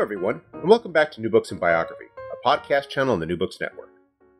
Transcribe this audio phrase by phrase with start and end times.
[0.00, 3.26] Hello, everyone, and welcome back to New Books and Biography, a podcast channel on the
[3.26, 3.90] New Books Network.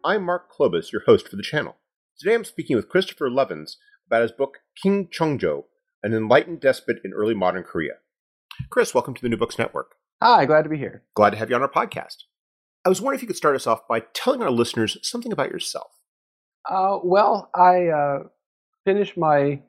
[0.02, 1.76] I'm Mark Klobas, your host for the channel.
[2.18, 3.72] Today I'm speaking with Christopher Lovins
[4.06, 5.64] about his book King Chongjo,
[6.02, 7.96] An Enlightened Despot in Early Modern Korea.
[8.70, 9.96] Chris, welcome to the New Books Network.
[10.22, 11.02] Hi, glad to be here.
[11.14, 12.22] Glad to have you on our podcast.
[12.86, 15.50] I was wondering if you could start us off by telling our listeners something about
[15.50, 15.90] yourself.
[16.66, 18.22] Uh, well, I uh,
[18.86, 19.60] finished my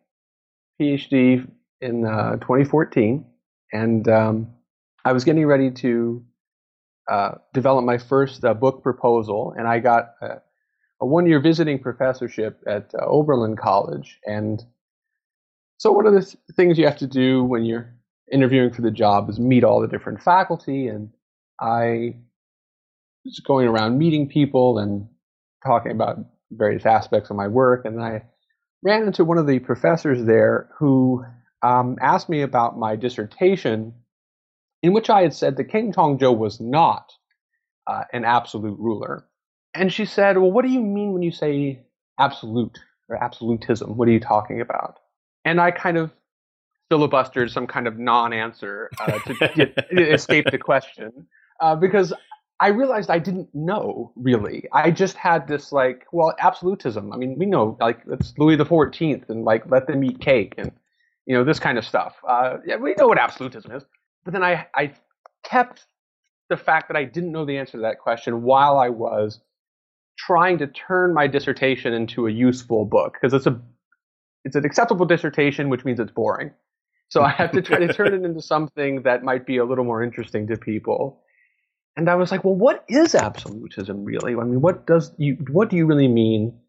[0.82, 1.46] PhD
[1.82, 3.26] in uh, 2014,
[3.74, 4.54] and um,
[5.04, 6.24] I was getting ready to
[7.10, 10.42] uh, develop my first uh, book proposal, and I got a,
[11.02, 14.20] a one-year visiting professorship at uh, Oberlin College.
[14.26, 14.64] And
[15.78, 17.94] so, one of the things you have to do when you're
[18.32, 20.88] interviewing for the job is meet all the different faculty.
[20.88, 21.10] And
[21.60, 22.16] I
[23.26, 25.08] was going around meeting people and
[25.66, 26.20] talking about
[26.52, 28.24] various aspects of my work, and I
[28.84, 31.26] ran into one of the professors there who
[31.64, 33.94] um, asked me about my dissertation
[34.84, 37.14] in which I had said that King Chongjo was not
[37.88, 39.26] uh, an absolute ruler.
[39.74, 41.82] And she said, Well, what do you mean when you say
[42.20, 42.80] absolute
[43.10, 43.96] or absolutism?
[43.96, 45.00] What are you talking about?
[45.46, 46.12] And I kind of
[46.92, 51.28] filibustered some kind of non answer uh, to get, escape the question
[51.62, 52.14] uh, because
[52.60, 54.68] I realized I didn't know really.
[54.72, 57.12] I just had this like, well, absolutism.
[57.14, 60.56] I mean, we know like it's Louis the Fourteenth and like let them eat cake
[60.58, 60.72] and
[61.26, 62.16] you know this kind of stuff.
[62.28, 63.84] Uh, yeah, we know what absolutism is
[64.24, 64.94] but then I, I
[65.44, 65.86] kept
[66.50, 69.40] the fact that I didn't know the answer to that question while I was
[70.18, 73.60] trying to turn my dissertation into a useful book because it's a
[74.44, 76.52] it's an acceptable dissertation, which means it's boring.
[77.10, 79.86] So I have to try to turn it into something that might be a little
[79.86, 81.22] more interesting to people.
[81.96, 84.34] And I was like, well, what is absolutism really?
[84.34, 86.60] I mean, what does you what do you really mean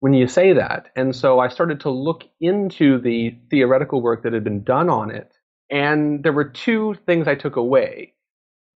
[0.00, 0.90] when you say that?
[0.96, 5.10] And so I started to look into the theoretical work that had been done on
[5.10, 5.32] it
[5.70, 8.12] and there were two things I took away.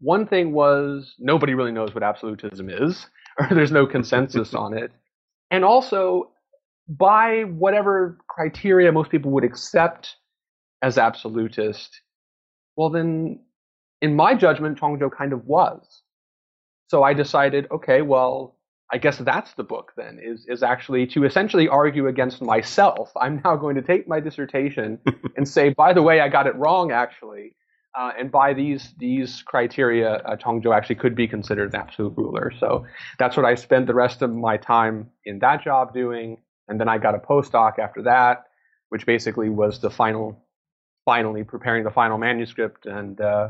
[0.00, 3.06] One thing was nobody really knows what absolutism is,
[3.38, 4.92] or there's no consensus on it.
[5.50, 6.30] And also,
[6.88, 10.16] by whatever criteria most people would accept
[10.82, 12.00] as absolutist,
[12.76, 13.40] well, then,
[14.00, 16.02] in my judgment, Chongjo kind of was.
[16.88, 18.57] So I decided, okay, well,
[18.90, 23.12] I guess that's the book then is is actually to essentially argue against myself.
[23.20, 24.98] I'm now going to take my dissertation
[25.36, 27.54] and say, by the way, I got it wrong actually,
[27.98, 32.50] uh, and by these these criteria, uh, Chongjo actually could be considered an absolute ruler.
[32.58, 32.86] So
[33.18, 36.38] that's what I spent the rest of my time in that job doing,
[36.68, 38.44] and then I got a postdoc after that,
[38.88, 40.42] which basically was the final,
[41.04, 43.20] finally preparing the final manuscript and.
[43.20, 43.48] Uh,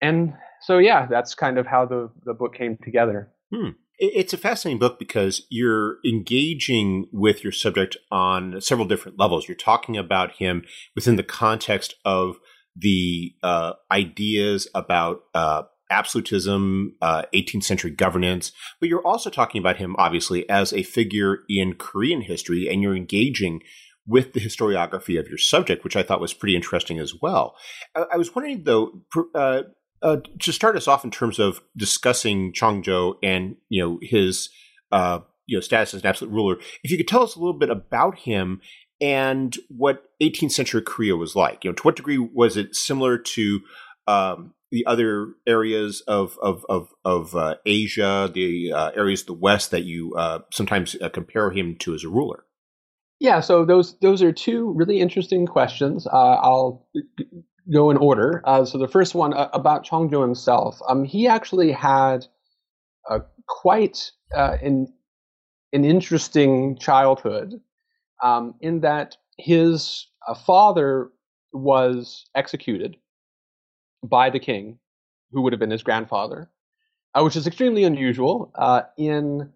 [0.00, 3.30] and so yeah, that's kind of how the, the book came together.
[3.54, 3.70] Hmm.
[3.98, 9.46] It's a fascinating book because you're engaging with your subject on several different levels.
[9.46, 10.64] You're talking about him
[10.96, 12.36] within the context of
[12.74, 19.76] the uh, ideas about uh, absolutism, uh, 18th century governance, but you're also talking about
[19.76, 23.60] him, obviously, as a figure in Korean history, and you're engaging
[24.06, 27.54] with the historiography of your subject, which I thought was pretty interesting as well.
[27.94, 29.02] I, I was wondering, though,
[29.34, 29.62] uh,
[30.02, 34.50] uh, to start us off in terms of discussing Chongjo and you know his
[34.90, 37.58] uh, you know status as an absolute ruler, if you could tell us a little
[37.58, 38.60] bit about him
[39.00, 41.64] and what 18th century Korea was like.
[41.64, 43.60] You know, to what degree was it similar to
[44.06, 49.32] um, the other areas of of of, of uh, Asia, the uh, areas of the
[49.34, 52.44] West that you uh, sometimes uh, compare him to as a ruler?
[53.18, 56.06] Yeah, so those those are two really interesting questions.
[56.06, 56.86] I'll
[57.70, 58.42] go in order.
[58.44, 60.80] Uh, so the first one uh, about Chongjo himself.
[60.88, 62.26] Um, he actually had
[63.08, 64.92] a quite uh, an
[65.72, 67.60] an interesting childhood,
[68.22, 71.10] um, in that his uh, father
[71.52, 72.96] was executed
[74.04, 74.78] by the king,
[75.30, 76.50] who would have been his grandfather,
[77.14, 79.50] uh, which is extremely unusual uh, in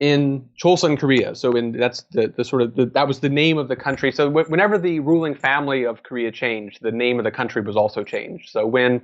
[0.00, 1.34] in Chosun, Korea.
[1.34, 4.12] So in that's the, the sort of the, that was the name of the country.
[4.12, 7.76] So w- whenever the ruling family of Korea changed, the name of the country was
[7.76, 8.50] also changed.
[8.50, 9.02] So when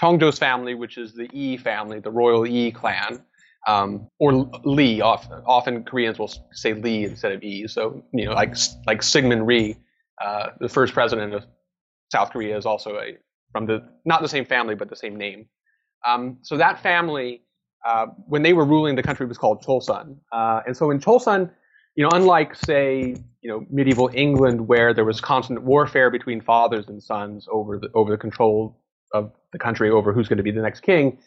[0.00, 3.24] Chongjo's family, which is the Yi family, the royal Yi clan,
[3.66, 4.32] um, or
[4.64, 7.66] Lee, often, often Koreans will say Lee instead of Yi.
[7.66, 8.54] So you know, like
[8.86, 9.76] like Syngman Rhee,
[10.24, 11.44] uh, the first president of
[12.12, 13.16] South Korea, is also a
[13.50, 15.48] from the not the same family but the same name.
[16.06, 17.42] Um, so that family,
[17.86, 20.16] uh, when they were ruling the country, was called Chosun.
[20.32, 21.50] Uh, and so in Chosun,
[21.94, 26.88] you know, unlike say, you know, medieval England where there was constant warfare between fathers
[26.88, 28.80] and sons over the over the control
[29.14, 31.18] of the country, over who's going to be the next king,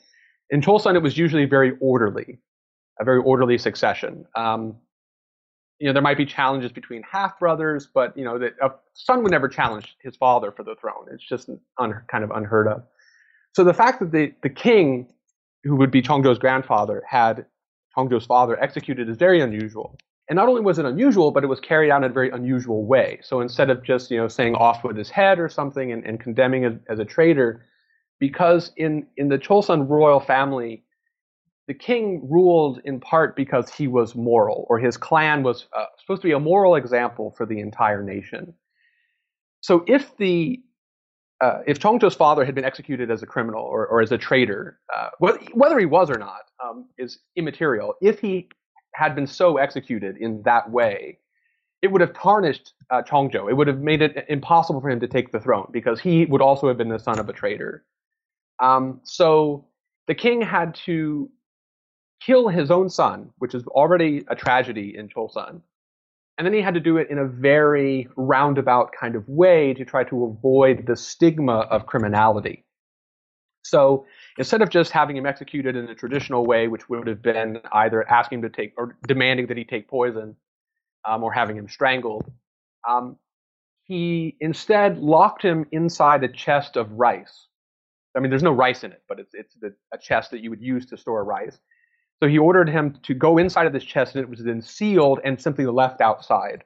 [0.50, 2.40] in Chosun it was usually very orderly,
[3.00, 4.26] a very orderly succession.
[4.36, 4.76] Um,
[5.80, 9.32] you know, there might be challenges between half brothers, but you know, a son would
[9.32, 11.08] never challenge his father for the throne.
[11.12, 11.50] It's just
[11.80, 12.84] un, kind of unheard of.
[13.54, 15.08] So the fact that the, the king,
[15.64, 17.46] who would be Chongjo's grandfather, had
[17.96, 19.98] Chongjo's father executed is very unusual.
[20.30, 22.86] And not only was it unusual, but it was carried out in a very unusual
[22.86, 23.20] way.
[23.22, 26.20] So instead of just you know saying off with his head or something and, and
[26.20, 27.66] condemning it as a traitor,
[28.20, 30.84] because in in the Chosun royal family,
[31.68, 36.22] the king ruled in part because he was moral, or his clan was uh, supposed
[36.22, 38.54] to be a moral example for the entire nation.
[39.60, 40.62] So if the
[41.42, 44.80] uh, if Cheongjo's father had been executed as a criminal or, or as a traitor,
[44.96, 47.96] uh, whether he was or not um, is immaterial.
[48.02, 48.50] If he
[48.94, 51.18] had been so executed in that way,
[51.82, 53.50] it would have tarnished uh, Cheongjo.
[53.50, 56.42] It would have made it impossible for him to take the throne because he would
[56.42, 57.86] also have been the son of a traitor.
[58.62, 59.66] Um, so
[60.08, 61.32] the king had to
[62.24, 65.62] kill his own son, which is already a tragedy in Chosun.
[66.42, 69.86] And then he had to do it in a very roundabout kind of way to
[69.86, 72.66] try to avoid the stigma of criminality.
[73.62, 74.08] So
[74.40, 78.10] instead of just having him executed in a traditional way, which would have been either
[78.10, 80.36] asking him to take or demanding that he take poison
[81.08, 82.32] um, or having him strangled,
[82.90, 83.18] um,
[83.84, 87.50] he instead locked him inside a chest of rice.
[88.18, 90.50] I mean, there's no rice in it, but it's it's the, a chest that you
[90.50, 91.60] would use to store rice.
[92.22, 95.20] So he ordered him to go inside of this chest, and it was then sealed
[95.24, 96.64] and simply left outside.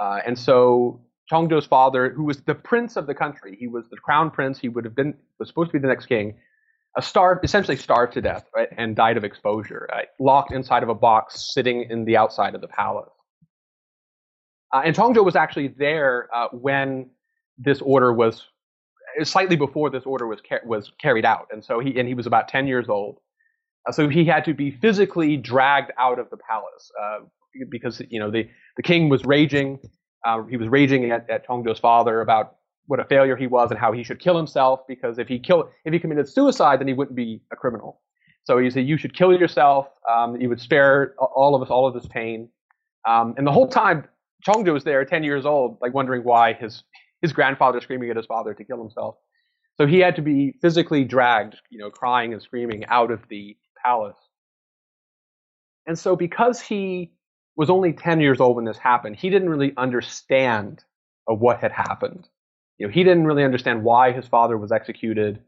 [0.00, 1.00] Uh, and so
[1.30, 4.58] Cheongjo's father, who was the prince of the country, he was the crown prince.
[4.58, 6.34] He would have been was supposed to be the next king.
[6.96, 10.88] A starved, essentially starved to death, right, and died of exposure, right, locked inside of
[10.88, 13.10] a box, sitting in the outside of the palace.
[14.74, 17.08] Uh, and Cheongjo was actually there uh, when
[17.56, 18.48] this order was
[19.22, 22.26] slightly before this order was car- was carried out, and so he and he was
[22.26, 23.20] about ten years old.
[23.88, 27.18] Uh, so he had to be physically dragged out of the palace uh,
[27.68, 29.78] because you know the the king was raging.
[30.26, 32.56] Uh, he was raging at, at Cheongjo's father about
[32.86, 35.70] what a failure he was and how he should kill himself because if he kill
[35.84, 38.00] if he committed suicide then he wouldn't be a criminal.
[38.44, 39.86] So he said you should kill yourself.
[40.10, 42.48] Um, you would spare all of us all of this pain.
[43.08, 44.04] Um, and the whole time
[44.46, 46.82] Cheongjo was there, ten years old, like wondering why his
[47.22, 49.16] his grandfather screaming at his father to kill himself.
[49.76, 53.56] So he had to be physically dragged, you know, crying and screaming out of the
[53.84, 54.16] palace.
[55.86, 57.12] And so because he
[57.56, 60.84] was only 10 years old when this happened, he didn't really understand
[61.26, 62.28] what had happened.
[62.78, 65.40] You know, he didn't really understand why his father was executed.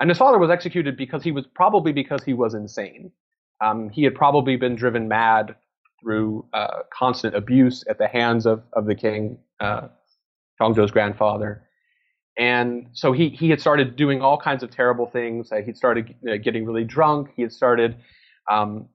[0.00, 3.12] And his father was executed because he was probably because he was insane.
[3.60, 5.54] Um, he had probably been driven mad
[6.02, 9.88] through uh, constant abuse at the hands of, of the king, uh,
[10.60, 11.66] Cheongjo's grandfather.
[12.36, 15.52] And so he, he had started doing all kinds of terrible things.
[15.52, 17.30] Uh, he'd started uh, getting really drunk.
[17.36, 17.96] He had started
[18.50, 18.88] um,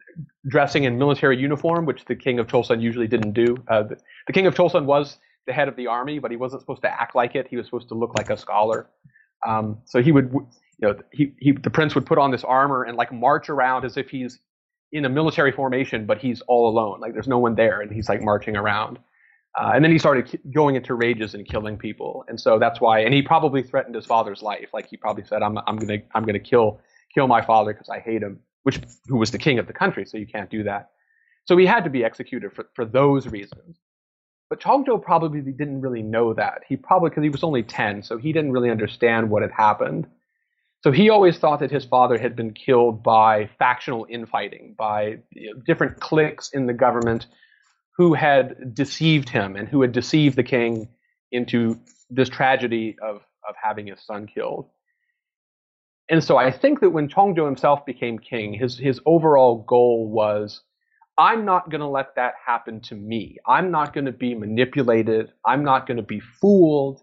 [0.48, 3.55] dressing in military uniform, which the king of Chosun usually didn't do.
[3.67, 5.17] Uh, the, the, king of Chosun was
[5.48, 7.48] the head of the army, but he wasn't supposed to act like it.
[7.48, 8.89] He was supposed to look like a scholar.
[9.48, 10.48] Um, so he would, you
[10.81, 13.96] know, he, he, the prince would put on this armor and like march around as
[13.96, 14.39] if he's
[14.91, 17.00] in a military formation, but he's all alone.
[17.00, 19.00] Like there's no one there, and he's like marching around.
[19.57, 22.99] Uh, and then he started going into rages and killing people, and so that's why.
[22.99, 24.69] And he probably threatened his father's life.
[24.73, 26.79] Like he probably said, "I'm I'm gonna I'm gonna kill
[27.13, 30.05] kill my father because I hate him," which who was the king of the country,
[30.05, 30.91] so you can't do that.
[31.45, 33.79] So he had to be executed for for those reasons.
[34.49, 36.61] But Cheongjo probably didn't really know that.
[36.67, 40.07] He probably because he was only ten, so he didn't really understand what had happened.
[40.81, 45.53] So he always thought that his father had been killed by factional infighting, by you
[45.53, 47.25] know, different cliques in the government
[47.99, 50.87] who had deceived him and who had deceived the king
[51.33, 51.77] into
[52.09, 54.69] this tragedy of, of having his son killed.
[56.09, 60.61] And so I think that when Cheongjo himself became king, his, his overall goal was
[61.17, 63.35] I'm not going to let that happen to me.
[63.45, 65.33] I'm not going to be manipulated.
[65.45, 67.01] I'm not going to be fooled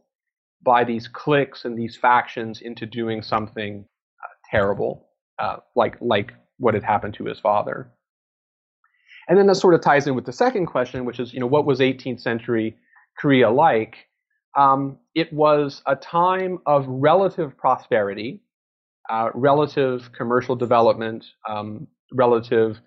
[0.62, 3.84] by these cliques and these factions into doing something
[4.24, 7.92] uh, terrible, uh, like like what had happened to his father.
[9.28, 11.46] And then that sort of ties in with the second question, which is, you know,
[11.46, 12.76] what was 18th century
[13.18, 13.96] Korea like?
[14.56, 18.40] Um, it was a time of relative prosperity,
[19.10, 22.80] uh, relative commercial development, um, relative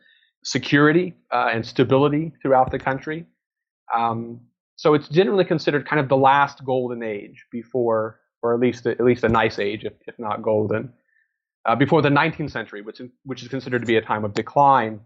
[0.44, 3.26] security uh, and stability throughout the country.
[3.94, 4.42] Um,
[4.78, 9.02] so it's generally considered kind of the last golden age before, or at least at
[9.02, 10.94] least a nice age, if, if not golden,
[11.66, 15.02] uh, before the 19th century, which which is considered to be a time of decline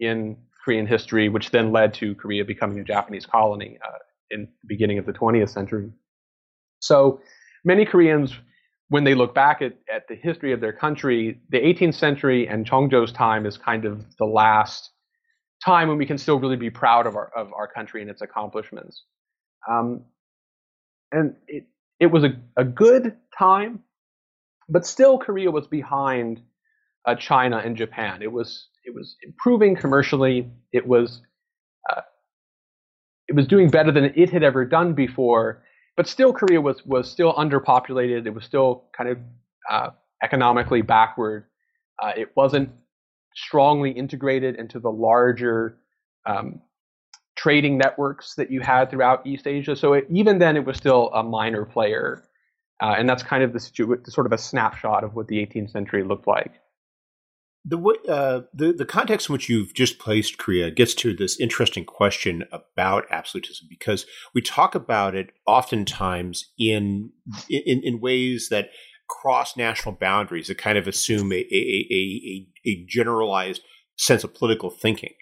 [0.00, 3.98] in Korean history, which then led to Korea becoming a Japanese colony uh,
[4.30, 5.90] in the beginning of the 20th century.
[6.80, 7.20] So
[7.64, 8.34] many Koreans,
[8.88, 12.66] when they look back at, at the history of their country, the 18th century and
[12.66, 14.90] Cheongjo's time is kind of the last
[15.64, 18.20] time when we can still really be proud of our of our country and its
[18.20, 19.04] accomplishments.
[19.70, 20.04] Um,
[21.12, 21.66] and it
[22.00, 23.80] it was a, a good time,
[24.68, 26.40] but still Korea was behind
[27.04, 28.22] uh, China and Japan.
[28.22, 30.50] It was it was improving commercially.
[30.72, 31.20] It was
[31.90, 32.02] uh,
[33.28, 35.62] it was doing better than it had ever done before.
[35.96, 38.26] But still, Korea was was still underpopulated.
[38.26, 39.18] It was still kind of
[39.70, 39.90] uh,
[40.22, 41.44] economically backward.
[42.02, 42.70] Uh, it wasn't
[43.34, 45.78] strongly integrated into the larger
[46.26, 46.60] um,
[47.36, 49.76] trading networks that you had throughout East Asia.
[49.76, 52.22] So it, even then, it was still a minor player,
[52.80, 55.70] uh, and that's kind of the, the, sort of a snapshot of what the 18th
[55.70, 56.52] century looked like.
[57.64, 57.78] The,
[58.08, 62.42] uh, the the context in which you've just placed Korea gets to this interesting question
[62.50, 64.04] about absolutism because
[64.34, 67.12] we talk about it oftentimes in
[67.48, 68.70] in, in ways that
[69.08, 73.60] cross national boundaries that kind of assume a, a, a, a, generalized
[73.96, 75.12] sense of political thinking.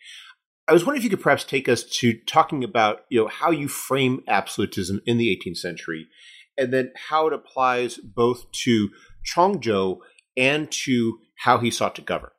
[0.68, 3.50] I was wondering if you could perhaps take us to talking about you know how
[3.50, 6.06] you frame absolutism in the 18th century,
[6.56, 8.90] and then how it applies both to
[9.26, 9.98] Cheongjo
[10.36, 12.30] and to how he sought to govern.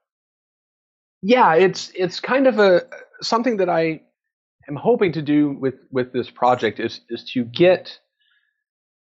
[1.24, 2.84] Yeah, it's it's kind of a
[3.22, 4.02] something that I
[4.70, 8.00] am hoping to do with with this project is is to get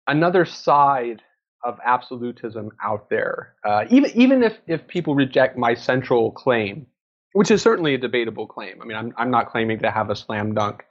[0.08, 1.22] another side
[1.64, 3.56] of absolutism out there.
[3.66, 6.86] Uh, even even if if people reject my central claim,
[7.34, 8.82] which is certainly a debatable claim.
[8.82, 10.84] I mean, I'm I'm not claiming to have a slam dunk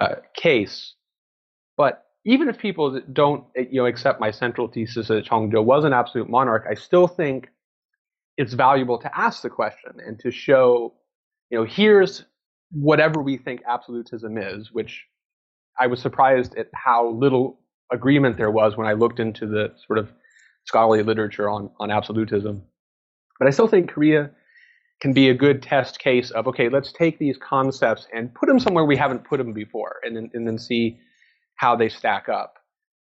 [0.00, 0.94] uh, case,
[1.76, 5.92] but even if people don't you know accept my central thesis that Cheongjo was an
[5.92, 7.48] absolute monarch, I still think
[8.36, 10.94] it's valuable to ask the question and to show,
[11.50, 12.24] you know, here's
[12.70, 15.04] whatever we think absolutism is, which
[15.78, 17.60] I was surprised at how little
[17.92, 20.10] agreement there was when I looked into the sort of
[20.64, 22.62] scholarly literature on, on absolutism.
[23.38, 24.30] But I still think Korea
[25.00, 28.60] can be a good test case of, okay, let's take these concepts and put them
[28.60, 30.98] somewhere we haven't put them before and then, and then see
[31.56, 32.54] how they stack up.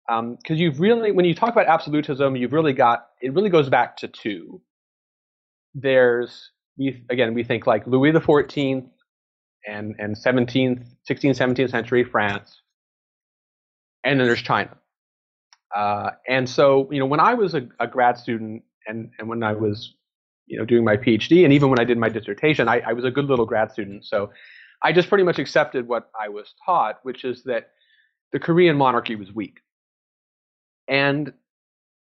[0.07, 3.69] Because um, you've really, when you talk about absolutism, you've really got, it really goes
[3.69, 4.61] back to two
[5.73, 8.85] there's we again we think like Louis the Fourteenth
[9.67, 12.61] and and 17th, 16th, 17th century France,
[14.03, 14.77] and then there's China.
[15.75, 19.43] Uh, and so you know when I was a, a, grad student and and when
[19.43, 19.93] I was
[20.47, 23.05] you know doing my PhD and even when I did my dissertation, I, I was
[23.05, 24.05] a good little grad student.
[24.05, 24.31] So
[24.81, 27.71] I just pretty much accepted what I was taught, which is that
[28.31, 29.59] the Korean monarchy was weak.
[30.87, 31.33] And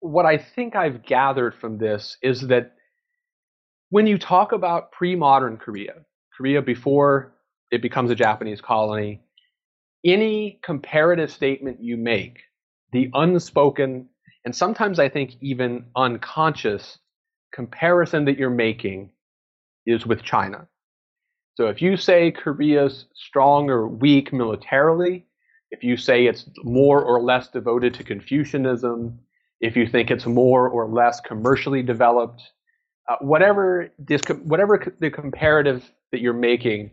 [0.00, 2.72] what I think I've gathered from this is that
[3.90, 5.94] when you talk about pre-modern Korea,
[6.36, 7.34] Korea before
[7.70, 9.20] it becomes a Japanese colony,
[10.04, 12.38] any comparative statement you make,
[12.92, 14.08] the unspoken
[14.44, 16.98] and sometimes I think even unconscious
[17.52, 19.10] comparison that you're making
[19.86, 20.66] is with China.
[21.54, 25.26] So if you say Korea's strong or weak militarily,
[25.70, 29.18] if you say it's more or less devoted to Confucianism,
[29.60, 32.42] if you think it's more or less commercially developed,
[33.10, 36.92] uh, whatever this whatever the comparative that you're making,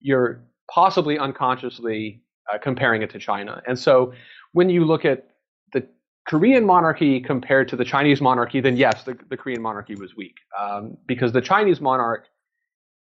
[0.00, 2.22] you're possibly unconsciously
[2.52, 3.62] uh, comparing it to China.
[3.66, 4.14] And so
[4.52, 5.28] when you look at
[5.74, 5.86] the
[6.26, 10.36] Korean monarchy compared to the Chinese monarchy, then yes, the, the Korean monarchy was weak
[10.58, 12.28] um, because the Chinese monarch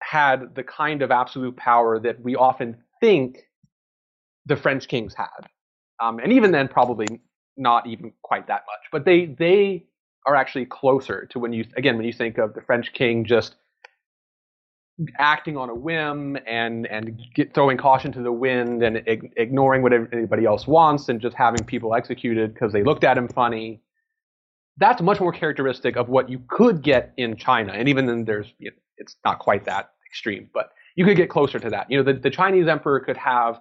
[0.00, 3.40] had the kind of absolute power that we often think
[4.46, 5.26] the French kings had,
[6.00, 7.06] um, and even then, probably
[7.58, 8.88] not even quite that much.
[8.90, 9.87] But they they
[10.28, 13.54] are actually closer to when you again when you think of the French king just
[15.18, 19.80] acting on a whim and and get, throwing caution to the wind and ig- ignoring
[19.82, 23.80] what anybody else wants and just having people executed because they looked at him funny.
[24.76, 28.52] That's much more characteristic of what you could get in China, and even then, there's
[28.58, 31.90] you know, it's not quite that extreme, but you could get closer to that.
[31.90, 33.60] You know, the, the Chinese emperor could have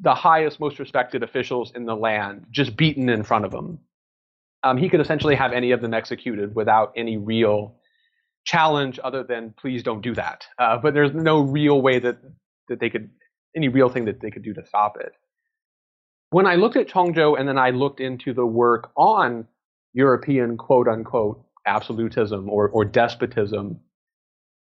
[0.00, 3.78] the highest, most respected officials in the land just beaten in front of him.
[4.64, 7.76] Um, he could essentially have any of them executed without any real
[8.44, 10.46] challenge other than please don't do that.
[10.58, 12.18] Uh, but there's no real way that
[12.68, 13.10] that they could
[13.56, 15.12] any real thing that they could do to stop it.
[16.30, 19.46] When I looked at Chongjo and then I looked into the work on
[19.92, 23.80] European quote unquote absolutism or, or despotism,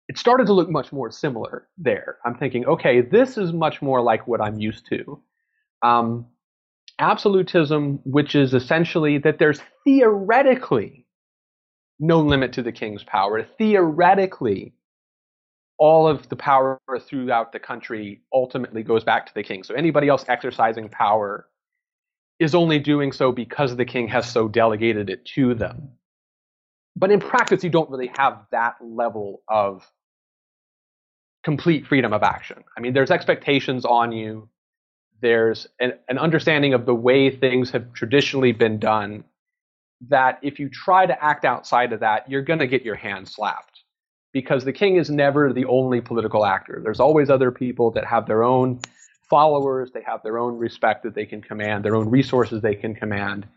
[0.09, 2.19] it started to look much more similar there.
[2.25, 5.23] I'm thinking, okay, this is much more like what I'm used to.
[5.83, 6.26] Um,
[6.99, 11.07] absolutism, which is essentially that there's theoretically
[11.99, 13.43] no limit to the king's power.
[13.59, 14.75] Theoretically,
[15.79, 19.62] all of the power throughout the country ultimately goes back to the king.
[19.62, 21.47] So anybody else exercising power
[22.38, 25.91] is only doing so because the king has so delegated it to them.
[26.97, 29.87] But in practice, you don't really have that level of
[31.45, 32.65] complete freedom of action.
[32.76, 34.49] I mean, there's expectations on you.
[35.26, 39.25] There's an, an understanding of the way things have traditionally been done
[40.09, 43.26] that if you try to act outside of that, you're going to get your hand
[43.26, 43.80] slapped
[44.33, 46.80] because the king is never the only political actor.
[46.80, 48.78] There's always other people that have their own
[49.28, 52.95] followers, they have their own respect that they can command, their own resources they can
[52.95, 53.49] command.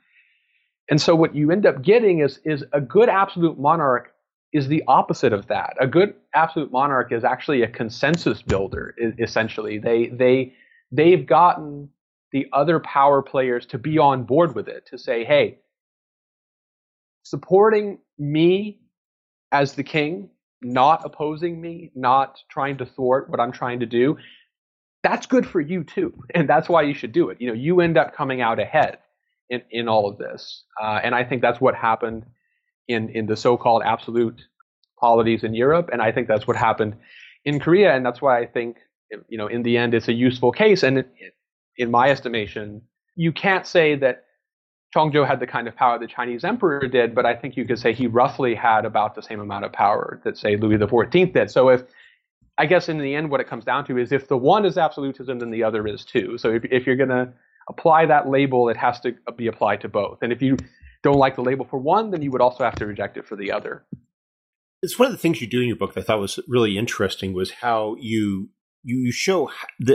[0.90, 4.12] And so what you end up getting is is a good absolute monarch
[4.54, 5.76] is the opposite of that.
[5.80, 9.78] A good absolute monarch is actually a consensus builder essentially.
[9.78, 10.54] They they
[10.92, 11.90] they've gotten
[12.32, 15.60] the other power players to be on board with it to say, "Hey,
[17.24, 18.80] supporting me
[19.52, 20.30] as the king,
[20.62, 24.18] not opposing me, not trying to thwart what I'm trying to do,
[25.04, 26.14] that's good for you too.
[26.36, 27.40] And that's why you should do it.
[27.40, 29.00] You know, you end up coming out ahead
[29.50, 30.64] in, in all of this.
[30.82, 32.26] Uh, and I think that's what happened
[32.88, 34.42] in, in the so-called absolute
[35.00, 35.90] polities in Europe.
[35.92, 36.96] And I think that's what happened
[37.46, 37.96] in Korea.
[37.96, 38.78] And that's why I think,
[39.28, 40.84] you know, in the end, it's a useful case.
[40.84, 41.06] And
[41.78, 42.82] in my estimation,
[43.16, 44.26] you can't say that
[44.96, 47.78] Chongjo had the kind of power the Chinese emperor did, but I think you could
[47.78, 51.52] say he roughly had about the same amount of power that, say, Louis XIV did.
[51.52, 51.84] So if
[52.58, 54.78] I guess in the end, what it comes down to is if the one is
[54.78, 56.38] absolutism, then the other is too.
[56.38, 57.32] So if, if you're going to
[57.70, 60.20] apply that label, it has to be applied to both.
[60.22, 60.58] And if you
[61.04, 63.36] don't like the label for one, then you would also have to reject it for
[63.36, 63.86] the other.
[64.82, 66.78] It's one of the things you do in your book that I thought was really
[66.78, 68.50] interesting was how you
[68.98, 69.52] you show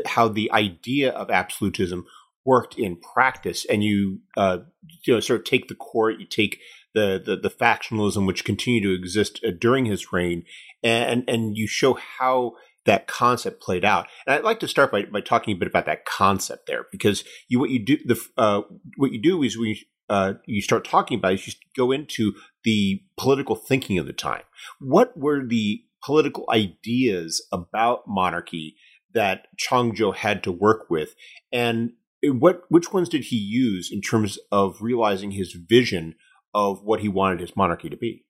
[0.07, 2.07] how the idea of absolutism
[2.45, 4.59] worked in practice, and you uh,
[5.05, 6.59] you know sort of take the court, you take
[6.95, 10.45] the, the the factionalism which continued to exist uh, during his reign,
[10.83, 12.53] and and you show how
[12.87, 14.07] that concept played out.
[14.27, 17.25] And I'd like to start by, by talking a bit about that concept there, because
[17.49, 18.63] you what you do the uh,
[18.97, 23.03] what you do is we uh, you start talking about is you go into the
[23.17, 24.43] political thinking of the time.
[24.81, 28.77] What were the political ideas about monarchy
[29.13, 31.15] that Chongjo had to work with,
[31.53, 36.15] and what which ones did he use in terms of realizing his vision
[36.53, 38.25] of what he wanted his monarchy to be?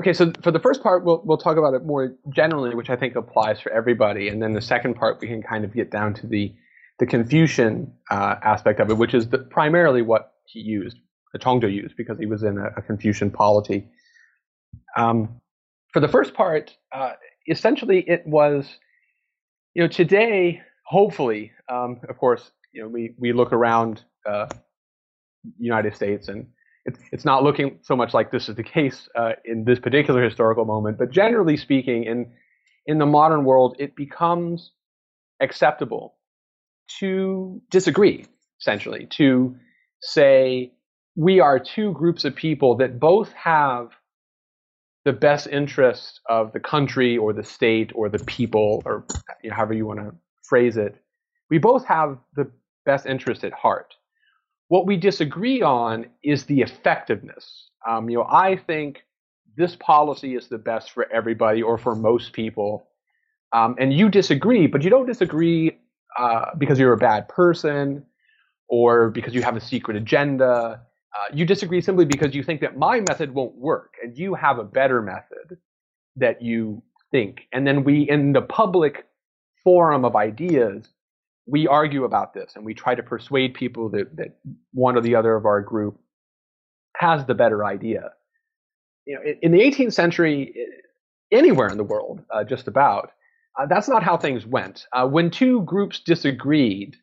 [0.00, 2.96] Okay, so for the first part, we'll we'll talk about it more generally, which I
[2.96, 6.14] think applies for everybody, and then the second part we can kind of get down
[6.14, 6.54] to the
[6.98, 10.96] the Confucian uh, aspect of it, which is the, primarily what he used,
[11.36, 13.88] Chongjo used, because he was in a, a Confucian polity.
[14.96, 15.41] Um,
[15.92, 17.12] for the first part, uh,
[17.48, 18.78] essentially it was,
[19.74, 24.46] you know, today hopefully, um, of course, you know, we, we look around uh,
[25.58, 26.46] United States and
[26.84, 30.22] it's, it's not looking so much like this is the case uh, in this particular
[30.22, 32.32] historical moment, but generally speaking, in,
[32.86, 34.72] in the modern world, it becomes
[35.40, 36.14] acceptable
[36.98, 38.26] to disagree,
[38.60, 39.56] essentially, to
[40.00, 40.72] say
[41.14, 43.90] we are two groups of people that both have
[45.04, 49.04] the best interest of the country or the state or the people or
[49.42, 50.96] you know, however you want to phrase it,
[51.50, 52.50] we both have the
[52.84, 53.94] best interest at heart.
[54.68, 57.70] What we disagree on is the effectiveness.
[57.88, 59.02] Um, you know, I think
[59.56, 62.86] this policy is the best for everybody or for most people,
[63.52, 65.78] um, and you disagree, but you don't disagree
[66.18, 68.06] uh, because you're a bad person
[68.68, 70.80] or because you have a secret agenda.
[71.14, 74.58] Uh, you disagree simply because you think that my method won't work and you have
[74.58, 75.58] a better method
[76.16, 77.42] that you think.
[77.52, 79.06] And then we, in the public
[79.62, 80.88] forum of ideas,
[81.46, 84.38] we argue about this and we try to persuade people that, that
[84.72, 85.98] one or the other of our group
[86.96, 88.10] has the better idea.
[89.06, 90.54] You know, in, the 18th century,
[91.32, 93.10] anywhere in the world, uh, just about,
[93.58, 94.86] uh, that's not how things went.
[94.92, 96.96] Uh, when two groups disagreed,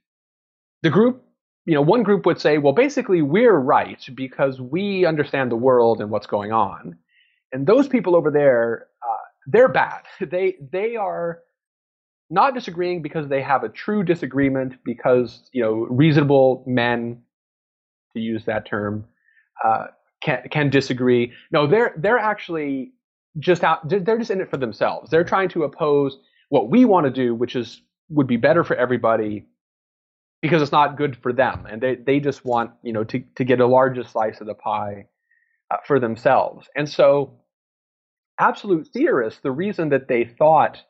[0.82, 1.24] the group,
[1.70, 6.02] you know, one group would say, well, basically, we're right because we understand the world
[6.02, 6.98] and what's going on.
[7.52, 10.02] And those people over there, uh, they're bad.
[10.20, 11.42] They they are
[12.32, 17.22] not disagreeing because they have a true disagreement because you know reasonable men,
[18.14, 19.06] to use that term,
[19.64, 19.88] uh,
[20.24, 21.34] can can disagree.
[21.52, 22.94] No, they're they're actually
[23.38, 23.88] just out.
[23.88, 25.12] They're just in it for themselves.
[25.12, 26.18] They're trying to oppose
[26.50, 29.46] what we want to do, which is would be better for everybody
[30.42, 33.44] because it's not good for them, and they they just want you know to to
[33.44, 35.06] get a larger slice of the pie
[35.72, 36.68] uh, for themselves.
[36.76, 37.34] And so,
[38.40, 40.82] absolute theorists, the reason that they thought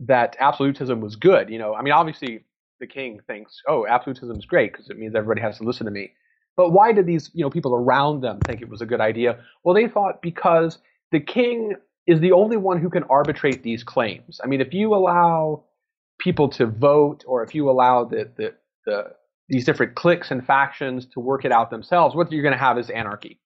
[0.00, 2.44] that absolutism was good, you know, I mean, obviously
[2.80, 5.92] the king thinks, oh, absolutism is great because it means everybody has to listen to
[5.92, 6.12] me.
[6.56, 9.38] But why did these you know people around them think it was a good idea?
[9.64, 10.78] Well, they thought because
[11.10, 11.74] the king
[12.06, 14.40] is the only one who can arbitrate these claims.
[14.42, 15.64] I mean, if you allow
[16.18, 18.54] people to vote, or if you allow the the,
[18.86, 19.12] the
[19.48, 22.78] these different cliques and factions to work it out themselves, what you're going to have
[22.78, 23.38] is anarchy.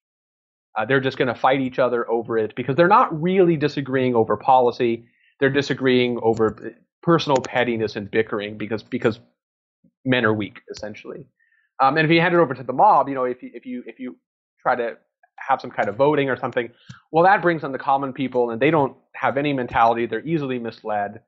[0.77, 4.15] Uh, they're just going to fight each other over it because they're not really disagreeing
[4.15, 5.07] over policy.
[5.41, 9.21] They're disagreeing over personal pettiness and bickering because because
[10.05, 11.27] men are weak essentially.
[11.81, 13.67] Um, and if you hand it over to the mob, you know, if you if
[13.67, 14.17] you if you
[14.61, 14.97] try to
[15.39, 16.71] have some kind of voting or something,
[17.11, 20.07] well, that brings in the common people, and they don't have any mentality.
[20.07, 21.21] They're easily misled.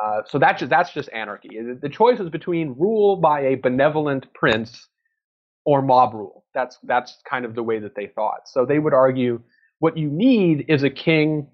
[0.00, 1.48] Uh, so that's just, that's just anarchy.
[1.80, 4.88] The choice is between rule by a benevolent prince
[5.64, 6.44] or mob rule.
[6.54, 8.42] That's that's kind of the way that they thought.
[8.46, 9.40] So they would argue
[9.78, 11.48] what you need is a king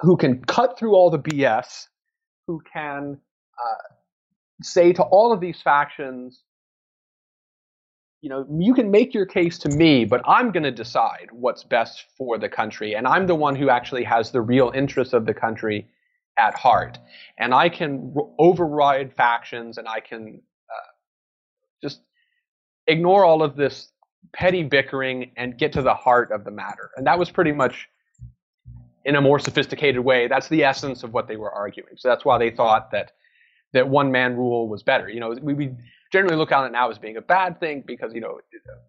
[0.00, 1.86] who can cut through all the BS,
[2.46, 3.18] who can
[3.58, 3.94] uh,
[4.62, 6.42] say to all of these factions,
[8.20, 11.64] you know, you can make your case to me, but I'm going to decide what's
[11.64, 15.26] best for the country, and I'm the one who actually has the real interests of
[15.26, 15.88] the country
[16.38, 16.98] at heart,
[17.38, 20.90] and I can override factions, and I can uh,
[21.82, 22.00] just
[22.86, 23.90] ignore all of this
[24.32, 26.90] petty bickering and get to the heart of the matter.
[26.96, 27.88] And that was pretty much
[29.04, 30.26] in a more sophisticated way.
[30.26, 31.94] That's the essence of what they were arguing.
[31.96, 33.12] So that's why they thought that
[33.72, 35.08] that one man rule was better.
[35.08, 35.74] You know, we, we
[36.12, 38.40] generally look on it now as being a bad thing because you know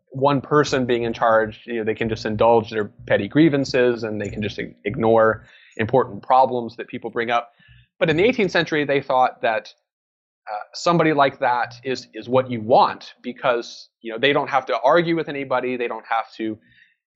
[0.09, 4.19] one person being in charge, you know, they can just indulge their petty grievances and
[4.19, 5.45] they can just ignore
[5.77, 7.51] important problems that people bring up.
[7.99, 9.73] But in the 18th century, they thought that
[10.49, 14.65] uh, somebody like that is is what you want because you know they don't have
[14.67, 16.57] to argue with anybody, they don't have to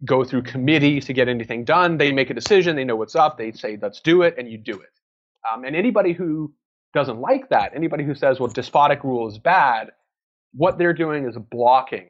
[0.06, 1.98] go through committee to get anything done.
[1.98, 4.58] They make a decision, they know what's up, they say let's do it, and you
[4.58, 4.90] do it.
[5.52, 6.54] Um, and anybody who
[6.94, 9.92] doesn't like that, anybody who says well despotic rule is bad,
[10.54, 12.10] what they're doing is blocking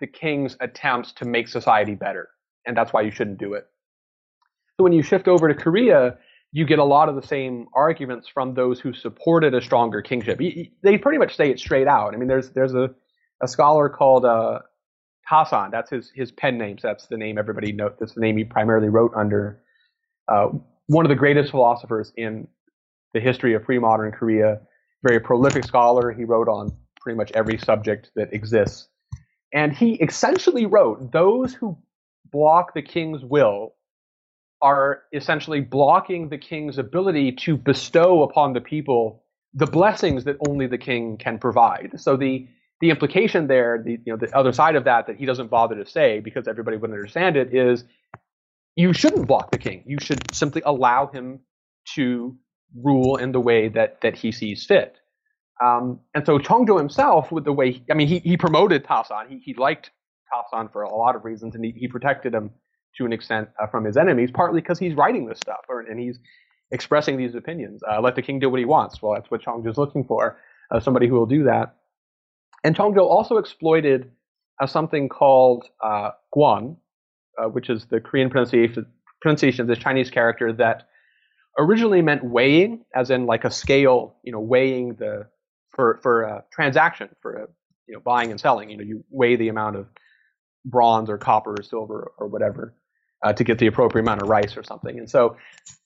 [0.00, 2.28] the king's attempts to make society better,
[2.66, 3.66] and that's why you shouldn't do it.
[4.78, 6.18] So when you shift over to Korea,
[6.52, 10.38] you get a lot of the same arguments from those who supported a stronger kingship.
[10.38, 12.14] They pretty much say it straight out.
[12.14, 12.90] I mean, there's there's a,
[13.42, 14.60] a scholar called uh,
[15.28, 15.72] Tasan.
[15.72, 16.78] That's his his pen name.
[16.78, 17.94] So that's the name everybody knows.
[17.98, 19.60] That's the name he primarily wrote under.
[20.28, 20.50] Uh,
[20.86, 22.46] one of the greatest philosophers in
[23.14, 24.60] the history of pre-modern Korea.
[25.02, 26.12] Very prolific scholar.
[26.12, 28.88] He wrote on pretty much every subject that exists,
[29.52, 31.76] and he essentially wrote those who
[32.30, 33.74] block the king's will
[34.60, 39.22] are essentially blocking the king's ability to bestow upon the people
[39.54, 41.92] the blessings that only the king can provide.
[41.96, 42.46] So the
[42.80, 45.74] the implication there, the you know the other side of that that he doesn't bother
[45.82, 47.84] to say because everybody wouldn't understand it is
[48.76, 49.82] you shouldn't block the king.
[49.86, 51.40] You should simply allow him
[51.94, 52.36] to
[52.76, 54.96] rule in the way that that he sees fit.
[55.64, 59.28] Um, and so Cheongjo himself, with the way I mean, he he promoted Tasan.
[59.28, 59.90] He he liked
[60.32, 62.50] Tasan for a lot of reasons, and he, he protected him
[62.96, 66.00] to an extent uh, from his enemies, partly because he's writing this stuff or, and
[66.00, 66.18] he's
[66.70, 67.82] expressing these opinions.
[67.90, 69.00] Uh, let the king do what he wants.
[69.00, 70.38] Well, that's what Cheongjo is looking for,
[70.70, 71.76] uh, somebody who will do that.
[72.64, 74.10] And Cheongjo also exploited
[74.60, 76.76] uh, something called uh, kwon,
[77.40, 78.86] uh, which is the Korean pronunciation,
[79.20, 80.88] pronunciation of this Chinese character that
[81.58, 85.26] originally meant weighing, as in like a scale, you know, weighing the
[85.70, 87.46] for for a transaction for a
[87.86, 88.70] you know buying and selling.
[88.70, 89.86] You know, you weigh the amount of
[90.64, 92.74] bronze or copper or silver or whatever
[93.22, 94.98] uh, to get the appropriate amount of rice or something.
[94.98, 95.36] And so,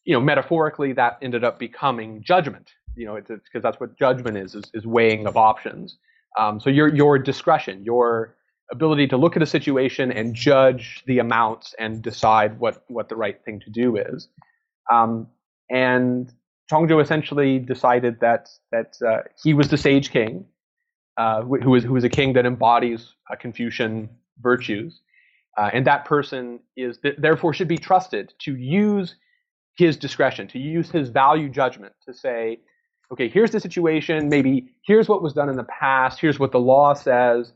[0.04, 2.70] you know, metaphorically, that ended up becoming judgment.
[2.94, 5.96] You know, because that's what judgment is, is, is weighing of options.
[6.38, 8.37] Um, so your your discretion, your
[8.70, 13.16] ability to look at a situation and judge the amounts and decide what what the
[13.16, 14.28] right thing to do is.
[14.90, 15.28] Um,
[15.70, 16.30] and
[16.70, 20.46] Cheongjo essentially decided that that uh, he was the sage king,
[21.16, 24.08] uh, who was who was a king that embodies uh, Confucian
[24.40, 25.01] virtues,
[25.59, 29.16] uh, and that person is th- therefore should be trusted to use
[29.77, 32.61] his discretion, to use his value judgment to say,
[33.12, 34.29] okay, here's the situation.
[34.29, 36.21] Maybe here's what was done in the past.
[36.21, 37.53] Here's what the law says.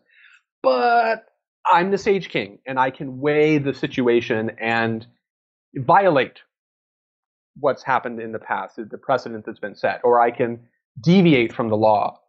[0.62, 1.26] But
[1.70, 5.06] I'm the Sage King, and I can weigh the situation and
[5.74, 6.40] violate
[7.58, 10.60] what's happened in the past, the precedent that's been set, or I can
[11.02, 12.20] deviate from the law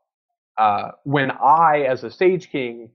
[0.58, 2.90] uh, when I, as a sage king,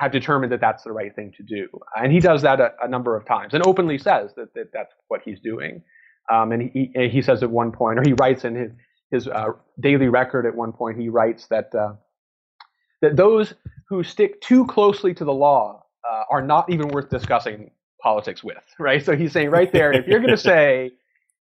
[0.00, 1.68] have determined that that's the right thing to do.
[1.94, 4.94] And he does that a, a number of times and openly says that, that that's
[5.08, 5.82] what he's doing.
[6.32, 8.70] Um, and he, he says at one point, or he writes in his,
[9.10, 11.92] his uh, daily record at one point, he writes that, uh,
[13.02, 13.52] that those
[13.90, 17.70] who stick too closely to the law uh, are not even worth discussing
[18.02, 19.04] politics with, right?
[19.04, 20.92] So he's saying right there, if you're going to say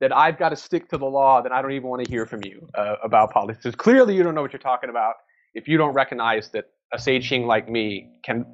[0.03, 2.27] that I've got to stick to the law, then I don't even want to hear
[2.27, 3.75] from you uh, about politics.
[3.77, 5.15] Clearly, you don't know what you're talking about
[5.55, 8.44] if you don't recognize that a king like me can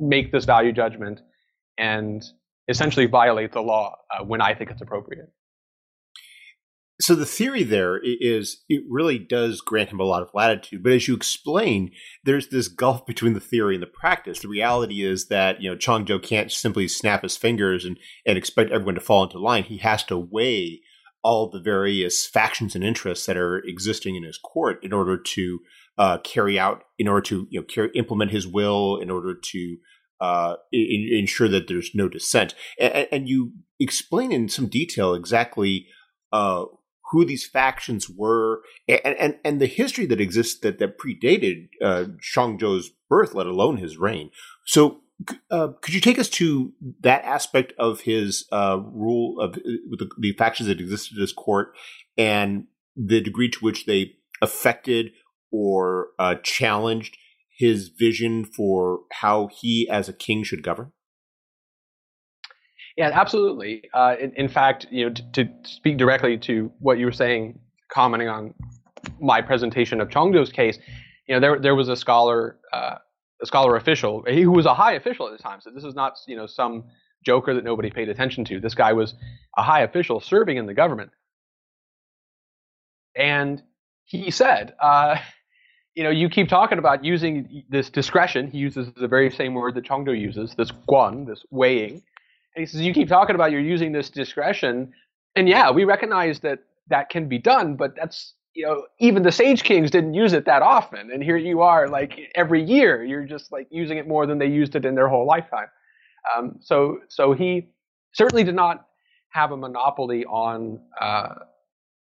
[0.00, 1.20] make this value judgment
[1.78, 2.24] and
[2.68, 5.32] essentially violate the law uh, when I think it's appropriate.
[7.00, 10.92] So the theory there is it really does grant him a lot of latitude, but
[10.92, 11.90] as you explain,
[12.22, 14.38] there's this gulf between the theory and the practice.
[14.38, 18.70] The reality is that you know Chongjo can't simply snap his fingers and, and expect
[18.70, 19.64] everyone to fall into line.
[19.64, 20.82] He has to weigh
[21.24, 25.60] all the various factions and interests that are existing in his court in order to
[25.98, 29.76] uh, carry out, in order to you know carry, implement his will, in order to
[30.20, 32.54] uh, in, ensure that there's no dissent.
[32.78, 35.86] And, and, you explain in some detail exactly
[36.32, 36.64] uh,
[37.10, 42.06] who these factions were and, and, and the history that exists that, that predated uh,
[42.20, 44.30] Chongjo's birth, let alone his reign.
[44.64, 45.00] So,
[45.50, 50.32] uh, could you take us to that aspect of his uh, rule of the, the,
[50.32, 51.72] factions that existed at his court
[52.18, 55.12] and the degree to which they affected
[55.54, 57.16] or uh, challenged
[57.56, 60.90] his vision for how he as a king should govern?
[62.96, 63.84] Yeah, absolutely.
[63.94, 67.60] Uh, in, in, fact, you know, to, to, speak directly to what you were saying,
[67.92, 68.54] commenting on
[69.20, 70.78] my presentation of Chongjo's case,
[71.28, 72.96] you know, there there was a scholar, uh,
[73.42, 75.60] a scholar official, who was a high official at the time.
[75.60, 76.84] So this is not, you know, some
[77.24, 78.60] joker that nobody paid attention to.
[78.60, 79.14] This guy was
[79.56, 81.10] a high official serving in the government,
[83.16, 83.62] and
[84.04, 85.16] he said, uh,
[85.94, 88.50] you know, you keep talking about using this discretion.
[88.50, 92.02] He uses the very same word that Chongjo uses, this kwon, this weighing.
[92.54, 94.92] And he says, you keep talking about you're using this discretion.
[95.36, 99.32] And yeah, we recognize that that can be done, but that's, you know, even the
[99.32, 101.10] Sage Kings didn't use it that often.
[101.10, 104.46] And here you are, like every year, you're just like using it more than they
[104.46, 105.66] used it in their whole lifetime.
[106.36, 107.68] Um, so, so he
[108.12, 108.86] certainly did not
[109.30, 111.34] have a monopoly on uh,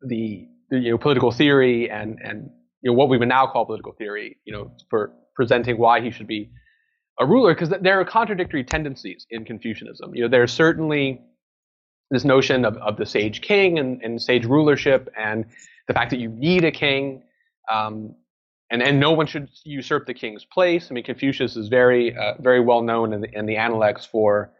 [0.01, 2.51] the, the, you know, political theory and, and
[2.83, 6.11] you know, what we would now call political theory, you know, for presenting why he
[6.11, 6.51] should be
[7.19, 10.13] a ruler, because there are contradictory tendencies in Confucianism.
[10.13, 11.21] You know, there's certainly
[12.11, 15.45] this notion of, of the sage king and, and sage rulership and
[15.87, 17.23] the fact that you need a king.
[17.71, 18.15] Um,
[18.69, 20.87] and, and no one should usurp the king's place.
[20.89, 24.51] I mean, Confucius is very, uh, very well known in the, in the Analects for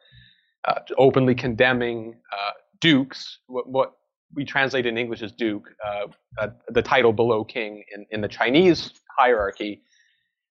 [0.68, 3.94] uh, openly condemning uh, dukes, what, what
[4.36, 6.08] we translate in English as duke, uh,
[6.40, 9.82] uh, the title below king in, in the Chinese hierarchy,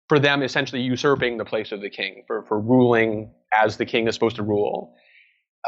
[0.09, 4.07] for them essentially usurping the place of the king, for, for ruling as the king
[4.07, 4.95] is supposed to rule.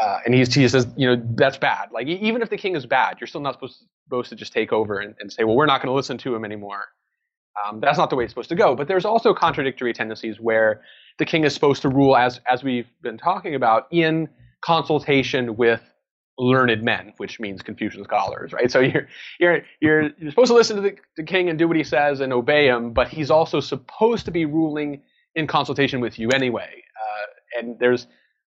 [0.00, 1.88] Uh, and he's, he says, you know, that's bad.
[1.90, 4.52] Like, even if the king is bad, you're still not supposed to, supposed to just
[4.52, 6.84] take over and, and say, well, we're not going to listen to him anymore.
[7.64, 8.76] Um, that's not the way it's supposed to go.
[8.76, 10.82] But there's also contradictory tendencies where
[11.18, 14.28] the king is supposed to rule, as, as we've been talking about, in
[14.60, 15.80] consultation with
[16.38, 18.70] learned men, which means Confucian scholars, right?
[18.70, 19.08] So you're
[19.40, 22.20] you're you're, you're supposed to listen to the, the, king and do what he says
[22.20, 25.02] and obey him, but he's also supposed to be ruling
[25.34, 26.82] in consultation with you anyway.
[26.96, 28.06] Uh, and there's,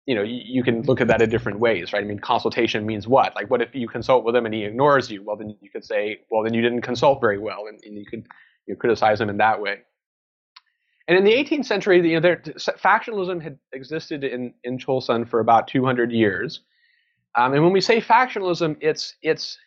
[0.06, 2.02] you know, you, you, can look at that in different ways, right?
[2.02, 3.34] I mean, consultation means what?
[3.34, 5.22] Like, what if you consult with him and he ignores you?
[5.24, 8.06] Well, then you could say, well, then you didn't consult very well, and, and you
[8.06, 8.26] could
[8.66, 9.78] you know, criticize him in that way.
[11.08, 15.40] And in the 18th century, you know, there, factionalism had existed in in Chosun for
[15.40, 16.60] about 200 years.
[17.36, 19.58] Um, and when we say factionalism, it's it's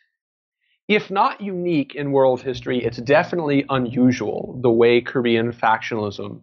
[0.88, 6.42] if not unique in world history, it's definitely unusual the way Korean factionalism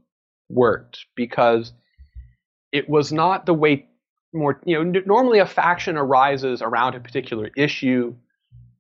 [0.48, 1.72] worked because
[2.72, 3.87] it was not the way
[4.33, 8.14] more you know normally a faction arises around a particular issue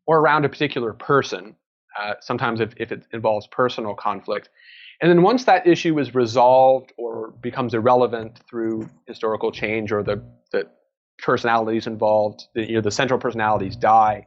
[0.06, 1.56] or around a particular person
[1.98, 4.48] uh, sometimes if, if it involves personal conflict.
[5.00, 10.16] And then once that issue is resolved or becomes irrelevant through historical change or the,
[10.16, 10.22] the
[11.22, 14.26] personalities involved, the, you know, the central personalities die,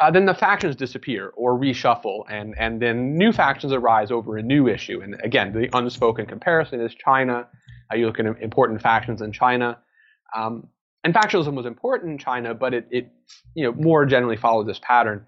[0.00, 4.42] uh, then the factions disappear or reshuffle, and and then new factions arise over a
[4.42, 5.00] new issue.
[5.02, 7.48] And again, the unspoken comparison is China.
[7.92, 9.78] Uh, you look at important factions in China,
[10.34, 10.68] um,
[11.04, 13.12] and factionalism was important in China, but it, it
[13.54, 15.26] you know more generally followed this pattern.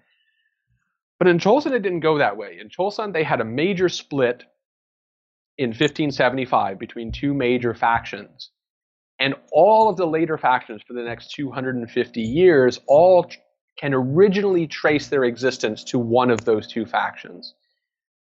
[1.19, 2.57] But in Chosun, it didn't go that way.
[2.59, 4.43] In Chosun, they had a major split
[5.57, 8.49] in 1575 between two major factions
[9.19, 13.29] and all of the later factions for the next 250 years all
[13.77, 17.53] can originally trace their existence to one of those two factions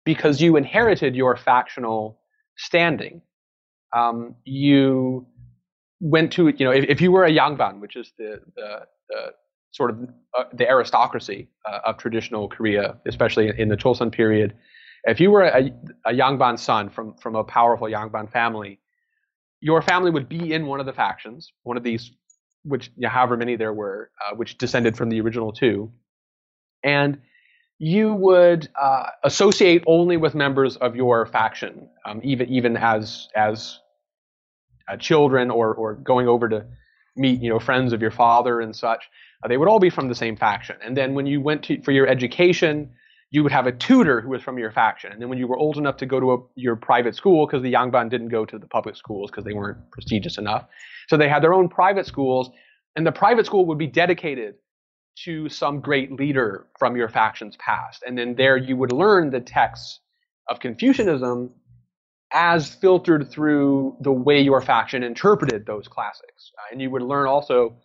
[0.05, 2.19] because you inherited your factional
[2.57, 3.21] standing.
[3.95, 5.27] Um, you
[6.01, 9.33] went to, you know, if, if, you were a Yangban, which is the, the, the
[9.73, 14.55] sort of uh, the aristocracy uh, of traditional Korea, especially in the Chosun period,
[15.05, 15.71] if you were a,
[16.05, 18.81] a Yangban son from, from a powerful Yangban family,
[19.61, 22.11] your family would be in one of the factions, one of these,
[22.65, 25.93] which however many there were, uh, which descended from the original two,
[26.85, 27.21] and
[27.79, 33.79] you would uh, associate only with members of your faction, um, even even as as
[34.89, 36.67] uh, children or or going over to
[37.17, 39.05] meet you know friends of your father and such.
[39.43, 40.77] Uh, they would all be from the same faction.
[40.85, 42.91] And then when you went to for your education,
[43.31, 45.13] you would have a tutor who was from your faction.
[45.13, 47.63] And then when you were old enough to go to a, your private school, because
[47.63, 50.65] the Yangban didn't go to the public schools because they weren't prestigious enough,
[51.09, 52.51] so they had their own private schools,
[52.97, 54.55] and the private school would be dedicated
[55.25, 58.03] to some great leader from your faction's past.
[58.07, 60.01] And then there you would learn the texts
[60.49, 61.55] of Confucianism
[62.33, 66.53] as filtered through the way your faction interpreted those classics.
[66.59, 67.77] Uh, and you would learn also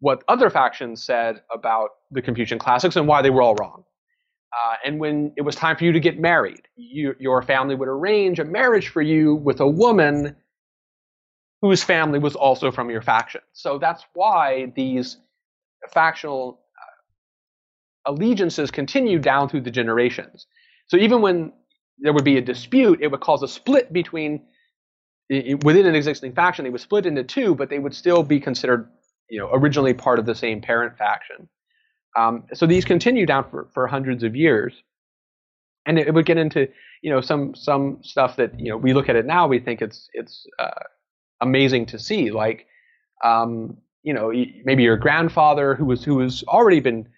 [0.00, 3.84] what other factions said about the Confucian classics and why they were all wrong.
[4.52, 7.88] Uh, and when it was time for you to get married, you, your family would
[7.88, 10.36] arrange a marriage for you with a woman
[11.60, 13.40] whose family was also from your faction.
[13.52, 15.18] So that's why these
[15.92, 16.60] factional
[18.06, 20.46] uh, allegiances continue down through the generations.
[20.86, 21.52] So even when
[21.98, 24.46] there would be a dispute, it would cause a split between
[25.28, 26.64] within an existing faction.
[26.64, 28.88] They would split into two, but they would still be considered,
[29.28, 31.48] you know, originally part of the same parent faction.
[32.16, 34.74] Um, so these continue down for, for hundreds of years,
[35.86, 36.68] and it, it, would get into
[37.02, 39.82] you know some some stuff that you know we look at it now we think
[39.82, 40.70] it's it's uh,
[41.40, 42.30] amazing to see.
[42.30, 42.66] Like
[43.24, 44.32] um, you know
[44.64, 47.08] maybe your grandfather who was who was already been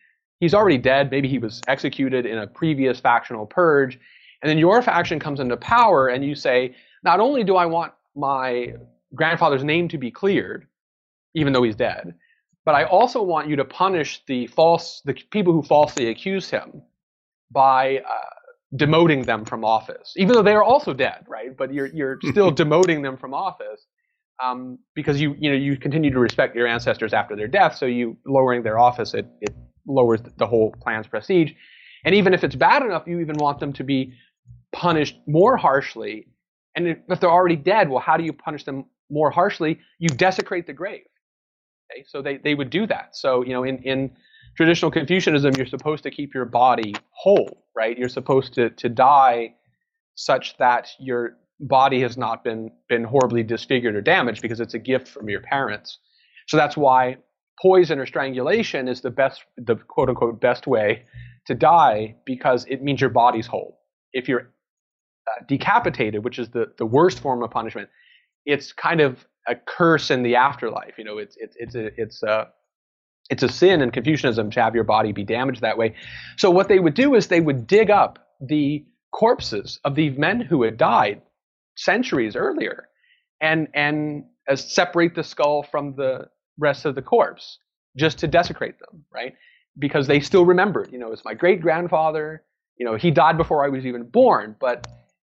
[0.40, 1.10] he's already dead.
[1.10, 3.98] Maybe he was executed in a previous factional purge.
[4.42, 6.74] And then your faction comes into power and you say
[7.04, 8.74] not only do I want my
[9.14, 10.66] grandfather's name to be cleared
[11.34, 12.14] even though he's dead
[12.70, 16.82] but I also want you to punish the false, the people who falsely accuse him
[17.50, 21.56] by uh, demoting them from office, even though they are also dead, right?
[21.56, 23.84] But you're you're still demoting them from office
[24.40, 27.86] um, because you you know you continue to respect your ancestors after their death, so
[27.86, 29.52] you lowering their office it it
[29.84, 31.50] lowers the whole clan's prestige,
[32.04, 34.12] and even if it's bad enough, you even want them to be
[34.72, 36.28] punished more harshly.
[36.76, 39.80] And if they're already dead, well, how do you punish them more harshly?
[39.98, 41.02] You desecrate the grave.
[41.90, 42.04] Okay?
[42.06, 43.16] So they, they would do that.
[43.16, 44.10] So, you know, in, in
[44.56, 47.96] traditional Confucianism, you're supposed to keep your body whole, right?
[47.98, 49.54] You're supposed to, to die
[50.14, 54.78] such that your body has not been, been horribly disfigured or damaged because it's a
[54.78, 55.98] gift from your parents.
[56.48, 57.18] So that's why
[57.60, 61.04] poison or strangulation is the best, the quote unquote best way
[61.46, 63.78] to die because it means your body's whole.
[64.12, 64.50] If you're
[65.28, 67.88] uh, decapitated, which is the, the worst form of punishment,
[68.46, 70.94] it's kind of a curse in the afterlife.
[70.96, 72.48] You know, it's it's it's a it's a
[73.28, 75.94] it's a sin in Confucianism to have your body be damaged that way.
[76.38, 80.40] So what they would do is they would dig up the corpses of these men
[80.40, 81.20] who had died
[81.76, 82.88] centuries earlier,
[83.40, 87.58] and and uh, separate the skull from the rest of the corpse
[87.96, 89.34] just to desecrate them, right?
[89.78, 92.44] Because they still remembered, you know, it's my great grandfather.
[92.76, 94.86] You know, he died before I was even born, but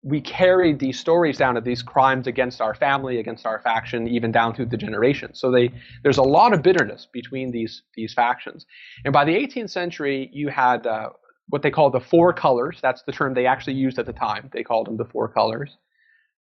[0.03, 4.31] we carried these stories down of these crimes against our family, against our faction, even
[4.31, 5.39] down through the generations.
[5.39, 8.65] So they, there's a lot of bitterness between these these factions.
[9.05, 11.09] And by the 18th century, you had uh,
[11.49, 12.79] what they called the four colors.
[12.81, 14.49] That's the term they actually used at the time.
[14.51, 15.77] They called them the four colors.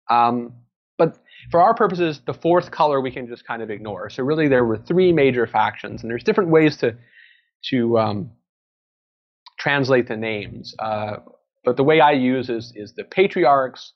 [0.09, 0.53] Um,
[0.97, 1.17] but
[1.51, 4.09] for our purposes, the fourth color we can just kind of ignore.
[4.09, 6.95] So really, there were three major factions, and there's different ways to
[7.71, 8.31] to um,
[9.59, 10.73] translate the names.
[10.79, 11.17] Uh,
[11.63, 13.93] but the way I use is is the patriarchs,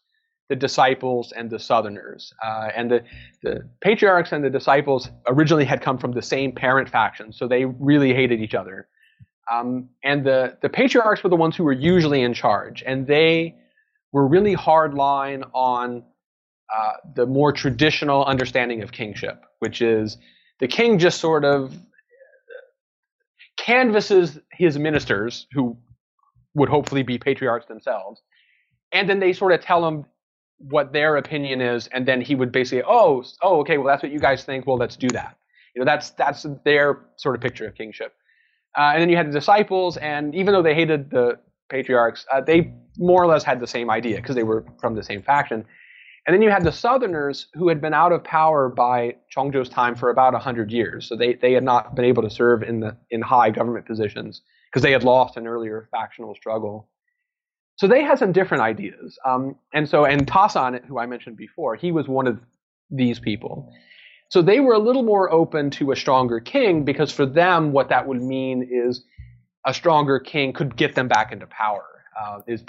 [0.49, 2.33] the disciples, and the Southerners.
[2.43, 3.03] Uh, and the
[3.41, 7.65] the patriarchs and the disciples originally had come from the same parent faction, so they
[7.65, 8.87] really hated each other.
[9.51, 13.55] Um, and the the patriarchs were the ones who were usually in charge, and they
[14.11, 16.03] were really hard line on
[16.73, 20.17] uh, the more traditional understanding of kingship, which is
[20.59, 21.73] the king just sort of
[23.57, 25.77] canvasses his ministers, who
[26.55, 28.21] would hopefully be patriarchs themselves.
[28.91, 30.05] And then they sort of tell him
[30.57, 34.11] what their opinion is, and then he would basically, oh, oh, okay, well that's what
[34.11, 34.65] you guys think.
[34.65, 35.37] Well, let's do that.
[35.75, 38.13] You know, that's that's their sort of picture of kingship.
[38.77, 41.39] Uh, and then you had the disciples, and even though they hated the
[41.69, 45.03] patriarchs, uh, they more or less had the same idea because they were from the
[45.03, 45.65] same faction.
[46.25, 49.95] And then you had the Southerners who had been out of power by Chongjo's time
[49.95, 51.07] for about 100 years.
[51.07, 54.41] So they, they had not been able to serve in, the, in high government positions
[54.73, 56.89] because they had lost an earlier factional struggle.
[57.75, 59.19] So they had some different ideas.
[59.23, 62.39] Um, and so, and Tasan, who I mentioned before, he was one of
[62.89, 63.71] these people.
[64.29, 67.89] So they were a little more open to a stronger king because for them, what
[67.89, 69.03] that would mean is
[69.63, 71.85] a stronger king could get them back into power.
[72.19, 72.63] Uh, is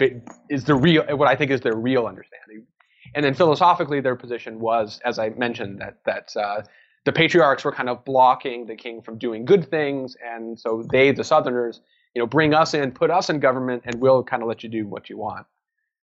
[0.48, 2.66] is the real what I think is their real understanding.
[3.14, 6.62] And then philosophically, their position was, as I mentioned, that that uh,
[7.04, 11.12] the patriarchs were kind of blocking the king from doing good things, and so they,
[11.12, 11.80] the Southerners,
[12.14, 14.68] you know, bring us in, put us in government, and we'll kind of let you
[14.68, 15.46] do what you want.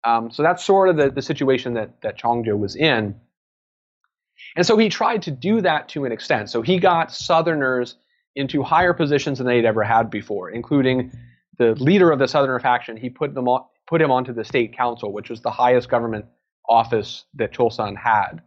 [0.04, 3.16] Um, so that's sort of the, the situation that that Chongjo was in.
[4.56, 6.50] And so he tried to do that to an extent.
[6.50, 7.96] So he got Southerners
[8.36, 11.12] into higher positions than they'd ever had before, including
[11.58, 12.98] the leader of the Southerner faction.
[12.98, 16.26] He put them on, put him onto the state council, which was the highest government
[16.68, 18.42] office that Chosun had.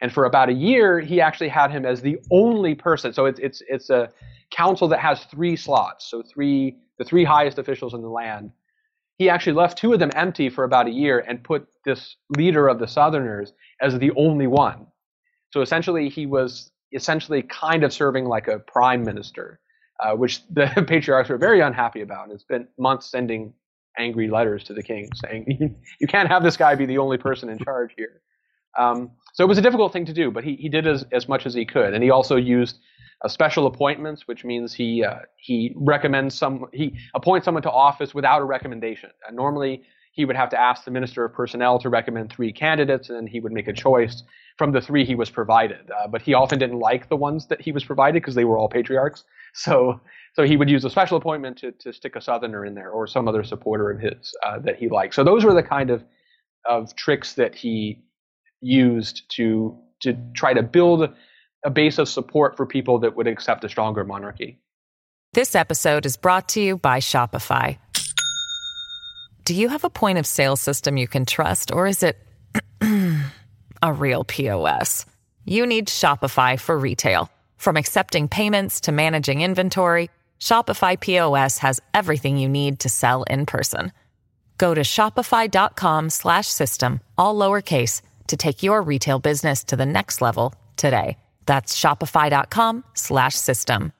[0.00, 3.12] And for about a year, he actually had him as the only person.
[3.12, 4.10] So it's it's it's a
[4.50, 6.10] council that has three slots.
[6.10, 8.52] So three the three highest officials in the land.
[9.18, 12.68] He actually left two of them empty for about a year and put this leader
[12.68, 14.86] of the Southerners as the only one.
[15.50, 19.60] So essentially, he was essentially kind of serving like a prime minister,
[20.02, 22.24] uh, which the patriarchs were very unhappy about.
[22.24, 23.52] And it's been months sending
[23.98, 27.48] angry letters to the king saying, you can't have this guy be the only person
[27.50, 28.22] in charge here.
[28.78, 29.10] Um,
[29.40, 31.46] so it was a difficult thing to do, but he, he did as, as much
[31.46, 31.94] as he could.
[31.94, 32.76] And he also used
[33.24, 38.12] uh, special appointments, which means he, uh, he recommends some, he appoints someone to office
[38.12, 39.08] without a recommendation.
[39.26, 39.82] Uh, normally,
[40.12, 43.26] he would have to ask the minister of personnel to recommend three candidates, and then
[43.26, 44.24] he would make a choice
[44.58, 45.90] from the three he was provided.
[45.90, 48.58] Uh, but he often didn't like the ones that he was provided because they were
[48.58, 49.24] all patriarchs.
[49.52, 50.00] So
[50.34, 53.08] so he would use a special appointment to, to stick a Southerner in there or
[53.08, 55.14] some other supporter of his uh, that he liked.
[55.14, 56.04] So those were the kind of
[56.66, 58.04] of tricks that he
[58.60, 61.10] used to to try to build
[61.64, 64.60] a base of support for people that would accept a stronger monarchy.
[65.34, 67.78] This episode is brought to you by Shopify.
[69.44, 72.18] Do you have a point of sale system you can trust, or is it
[73.82, 75.06] a real POS?
[75.44, 77.30] You need Shopify for retail.
[77.56, 80.08] From accepting payments to managing inventory,
[80.40, 83.92] Shopify POS has everything you need to sell in person.
[84.56, 88.00] Go to shopify.com/system all lowercase
[88.30, 91.16] to take your retail business to the next level today.
[91.46, 93.92] That's shopify.com slash system.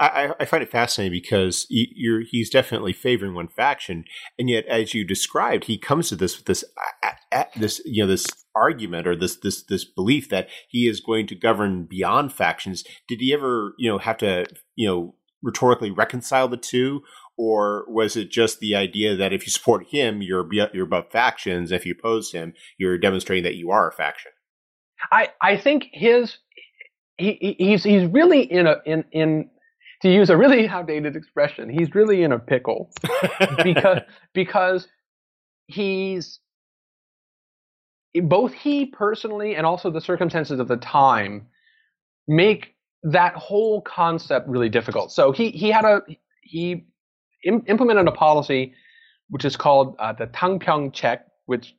[0.00, 4.04] I, I, find it fascinating because he's definitely favoring one faction,
[4.38, 6.64] and yet, as you described, he comes to this with this
[7.56, 11.34] this you know this argument or this this this belief that he is going to
[11.34, 12.84] govern beyond factions.
[13.08, 14.46] Did he ever you know have to
[14.76, 17.02] you know rhetorically reconcile the two,
[17.38, 21.70] or was it just the idea that if you support him, you're you're above factions?
[21.72, 24.32] If you oppose him, you're demonstrating that you are a faction.
[25.12, 26.38] I I think his
[27.16, 29.50] he, he's he's really in a in in
[30.02, 32.90] to use a really outdated expression, he's really in a pickle
[33.62, 34.00] because
[34.34, 34.88] because
[35.66, 36.40] he's
[38.22, 41.46] both he personally and also the circumstances of the time
[42.26, 42.74] make
[43.04, 45.12] that whole concept really difficult.
[45.12, 46.02] So he he had a
[46.42, 46.86] he
[47.44, 48.74] Im- implemented a policy
[49.30, 51.74] which is called uh, the Tangpyeong chaek, which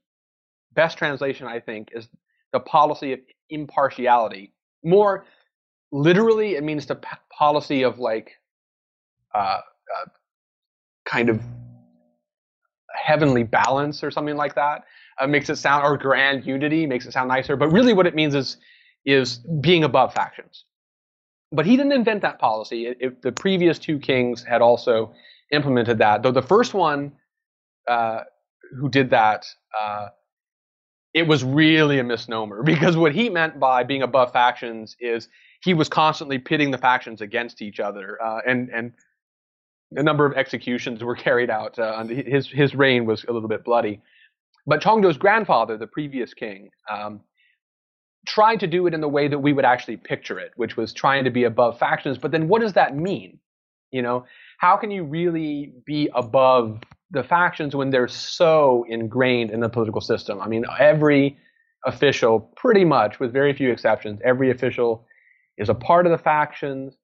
[0.74, 2.07] best translation I think is
[2.53, 4.53] the policy of impartiality.
[4.84, 5.26] More
[5.91, 8.32] literally, it means the p- policy of like
[9.34, 10.10] uh, uh,
[11.05, 11.41] kind of
[12.93, 14.86] heavenly balance or something like that.
[15.20, 18.16] Uh, makes it sound or grand unity makes it sound nicer but really what it
[18.16, 18.55] means is
[19.05, 20.66] is being above factions.
[21.51, 22.86] But he didn't invent that policy.
[22.86, 25.14] It, it, the previous two kings had also
[25.51, 27.11] implemented that though the first one
[27.87, 28.21] uh,
[28.79, 29.45] who did that
[29.79, 30.07] uh,
[31.13, 35.27] it was really a misnomer because what he meant by being above factions is
[35.61, 38.93] he was constantly pitting the factions against each other uh, and and
[39.95, 41.77] a number of executions were carried out.
[41.77, 44.01] Uh, his his reign was a little bit bloody,
[44.65, 47.21] but Chongjo's grandfather, the previous king, um,
[48.27, 50.93] tried to do it in the way that we would actually picture it, which was
[50.93, 52.17] trying to be above factions.
[52.17, 53.39] But then, what does that mean?
[53.91, 54.25] You know,
[54.60, 56.82] how can you really be above
[57.12, 60.39] the factions when they're so ingrained in the political system?
[60.41, 61.38] I mean, every
[61.86, 65.05] official, pretty much, with very few exceptions, every official
[65.57, 66.97] is a part of the factions.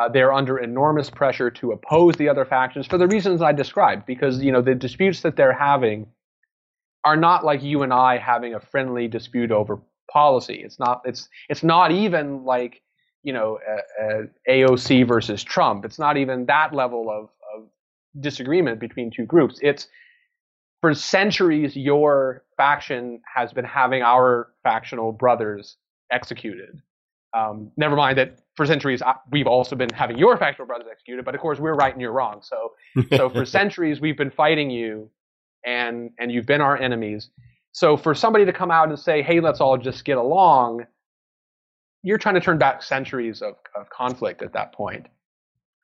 [0.00, 4.06] Uh, they're under enormous pressure to oppose the other factions for the reasons I described,
[4.06, 6.06] because you know the disputes that they're having
[7.04, 10.62] are not like you and I having a friendly dispute over policy.
[10.64, 11.02] It's not.
[11.04, 12.80] It's it's not even like
[13.22, 13.58] you know
[14.48, 15.84] AOC versus Trump.
[15.84, 17.68] It's not even that level of, of
[18.20, 19.58] disagreement between two groups.
[19.62, 19.88] It's
[20.82, 25.76] for centuries, your faction has been having our factional brothers
[26.10, 26.82] executed.
[27.34, 29.00] Um, never mind that for centuries
[29.30, 32.12] we've also been having your factional brothers executed, but of course we're right and you're
[32.12, 32.42] wrong.
[32.42, 32.72] So,
[33.16, 35.08] so for centuries we've been fighting you,
[35.64, 37.30] and and you've been our enemies.
[37.70, 40.84] So for somebody to come out and say, "Hey, let's all just get along,"
[42.02, 45.06] you're trying to turn back centuries of, of conflict at that point.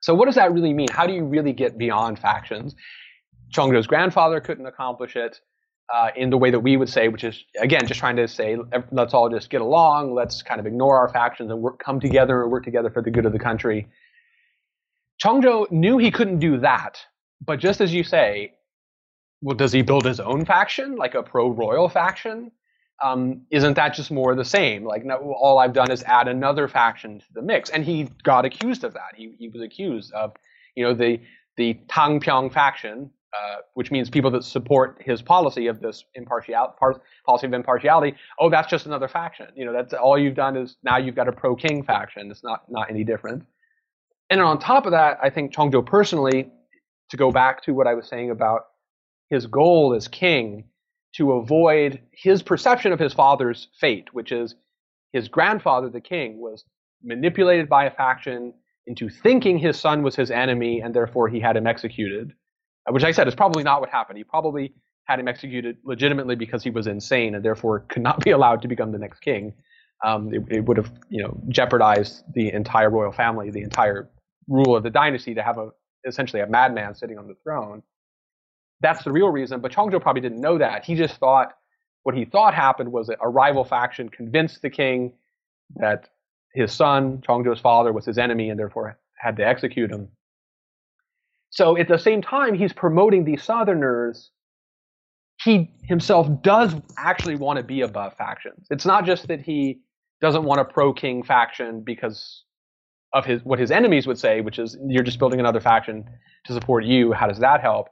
[0.00, 0.88] So what does that really mean?
[0.90, 2.74] How do you really get beyond factions?
[3.52, 5.40] Chongjo's grandfather couldn't accomplish it
[5.92, 8.56] uh, in the way that we would say, which is again just trying to say,
[8.92, 12.42] let's all just get along, let's kind of ignore our factions and work, come together
[12.42, 13.88] and work together for the good of the country.
[15.22, 17.00] Chongjo knew he couldn't do that,
[17.44, 18.52] but just as you say,
[19.40, 22.50] well, does he build his own faction, like a pro-royal faction?
[23.02, 24.84] Um, isn't that just more the same?
[24.84, 28.44] Like, no, all I've done is add another faction to the mix, and he got
[28.44, 29.14] accused of that.
[29.14, 30.34] He he was accused of,
[30.74, 31.20] you know, the
[31.56, 36.74] the Tangpyeong faction, uh, which means people that support his policy of this impartiality,
[37.24, 38.16] policy of impartiality.
[38.40, 39.48] Oh, that's just another faction.
[39.54, 42.30] You know, that's all you've done is now you've got a pro-king faction.
[42.30, 43.44] It's not not any different.
[44.30, 46.50] And on top of that, I think Chongjo personally,
[47.10, 48.66] to go back to what I was saying about
[49.30, 50.64] his goal as king,
[51.18, 54.54] to avoid his perception of his father's fate, which is
[55.12, 56.64] his grandfather, the king, was
[57.02, 58.54] manipulated by a faction
[58.86, 62.32] into thinking his son was his enemy, and therefore he had him executed
[62.90, 64.18] which I said is probably not what happened.
[64.18, 68.30] He probably had him executed legitimately because he was insane and therefore could not be
[68.30, 69.54] allowed to become the next king.
[70.04, 74.08] Um, it, it, would have, you know, jeopardized the entire royal family, the entire
[74.46, 75.70] rule of the dynasty to have a
[76.06, 77.82] essentially a madman sitting on the throne.
[78.80, 79.60] That's the real reason.
[79.60, 80.84] But Chongjo probably didn't know that.
[80.84, 81.52] He just thought
[82.04, 85.12] what he thought happened was that a rival faction convinced the king
[85.76, 86.08] that
[86.54, 90.08] his son, Chongjo's father, was his enemy and therefore had to execute him.
[91.50, 94.30] So at the same time, he's promoting these Southerners.
[95.42, 98.66] He himself does actually want to be above factions.
[98.70, 99.80] It's not just that he
[100.20, 102.44] doesn't want a pro king faction because
[103.14, 106.04] of his what his enemies would say, which is you're just building another faction
[106.44, 107.12] to support you.
[107.12, 107.88] How does that help?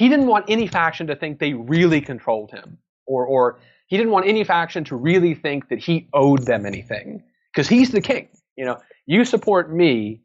[0.00, 4.12] He didn't want any faction to think they really controlled him, or or he didn't
[4.12, 7.22] want any faction to really think that he owed them anything
[7.52, 8.26] because he's the king.
[8.56, 10.22] You know, you support me,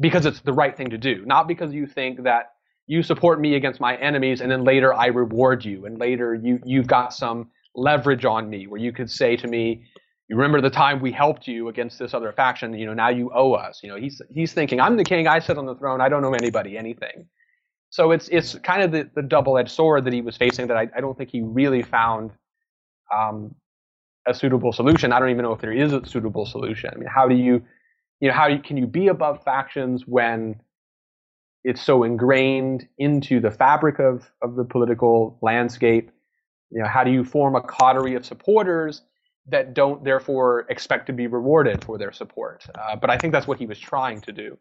[0.00, 2.52] because it's the right thing to do, not because you think that
[2.86, 6.58] you support me against my enemies and then later I reward you and later you
[6.64, 9.84] you've got some leverage on me where you could say to me,
[10.28, 13.30] you remember the time we helped you against this other faction, you know, now you
[13.34, 13.80] owe us.
[13.82, 16.24] You know, he's he's thinking, I'm the king, I sit on the throne, I don't
[16.24, 17.28] owe anybody anything.
[17.92, 20.88] So it's it's kind of the, the double-edged sword that he was facing that I,
[20.96, 22.30] I don't think he really found
[23.14, 23.54] um,
[24.26, 25.12] a suitable solution.
[25.12, 26.88] I don't even know if there is a suitable solution.
[26.90, 27.62] I mean, how do you
[28.20, 30.56] you know, how you, can you be above factions when
[31.64, 36.10] it's so ingrained into the fabric of, of the political landscape?
[36.70, 39.02] You know, how do you form a coterie of supporters
[39.48, 42.64] that don't therefore expect to be rewarded for their support?
[42.74, 44.56] Uh, but I think that's what he was trying to do.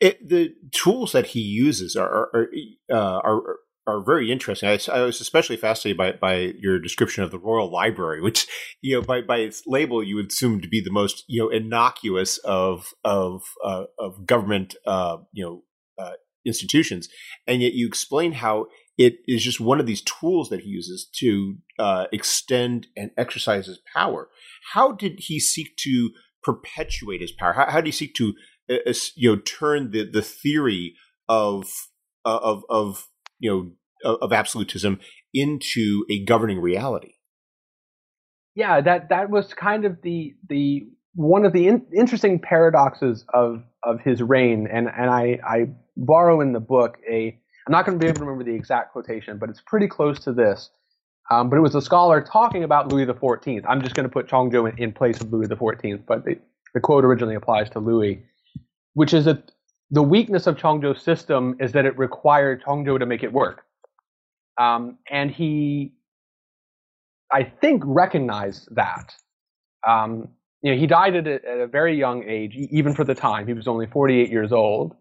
[0.00, 2.48] It, the tools that he uses are are,
[2.90, 3.42] uh, are
[3.88, 4.68] are very interesting.
[4.68, 8.46] I, I, was especially fascinated by by your description of the Royal Library, which
[8.82, 11.48] you know by by its label you would assume to be the most you know
[11.48, 15.62] innocuous of of uh, of government uh, you know
[15.98, 16.12] uh,
[16.44, 17.08] institutions,
[17.46, 18.66] and yet you explain how
[18.98, 23.66] it is just one of these tools that he uses to uh, extend and exercise
[23.66, 24.28] his power.
[24.74, 26.10] How did he seek to
[26.42, 27.52] perpetuate his power?
[27.52, 28.34] How, how did he seek to
[29.16, 30.94] you know turn the the theory
[31.28, 31.88] of
[32.24, 33.08] uh, of of
[33.38, 33.72] you know
[34.04, 35.00] of absolutism
[35.34, 37.14] into a governing reality.
[38.54, 43.62] Yeah, that that was kind of the the one of the in, interesting paradoxes of
[43.82, 45.66] of his reign, and and I I
[45.96, 47.38] borrow in the book a
[47.68, 50.18] I'm not going to be able to remember the exact quotation, but it's pretty close
[50.20, 50.70] to this.
[51.30, 53.62] Um, but it was a scholar talking about Louis XIV.
[53.68, 56.38] I'm just going to put Chongjo in, in place of Louis XIV, but the,
[56.72, 58.22] the quote originally applies to Louis,
[58.98, 59.52] which is that
[59.92, 63.62] the weakness of Chongjo's system is that it required Chongjo to make it work.
[64.60, 65.92] Um, and he,
[67.32, 69.14] I think, recognized that.
[69.86, 70.30] Um,
[70.62, 73.46] you know, he died at a, at a, very young age, even for the time.
[73.46, 74.96] He was only 48 years old.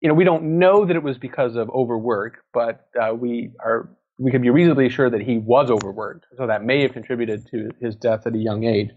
[0.00, 3.88] You know, we don't know that it was because of overwork, but uh, we are
[4.18, 6.26] we can be reasonably sure that he was overworked.
[6.36, 8.90] So that may have contributed to his death at a young age.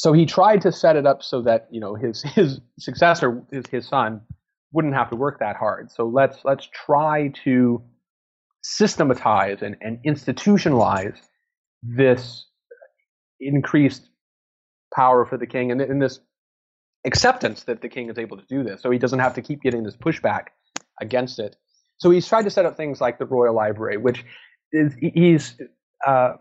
[0.00, 3.66] So he tried to set it up so that you know his his successor, his,
[3.66, 4.22] his son,
[4.72, 5.90] wouldn't have to work that hard.
[5.90, 7.82] So let's let's try to
[8.62, 11.18] systematize and, and institutionalize
[11.82, 12.46] this
[13.40, 14.08] increased
[14.94, 16.18] power for the king and, and this
[17.04, 18.80] acceptance that the king is able to do this.
[18.80, 20.48] So he doesn't have to keep getting this pushback
[21.00, 21.56] against it.
[21.98, 24.24] so he's tried to set up things like the Royal Library, which
[24.72, 25.56] is he's
[26.06, 26.34] uh,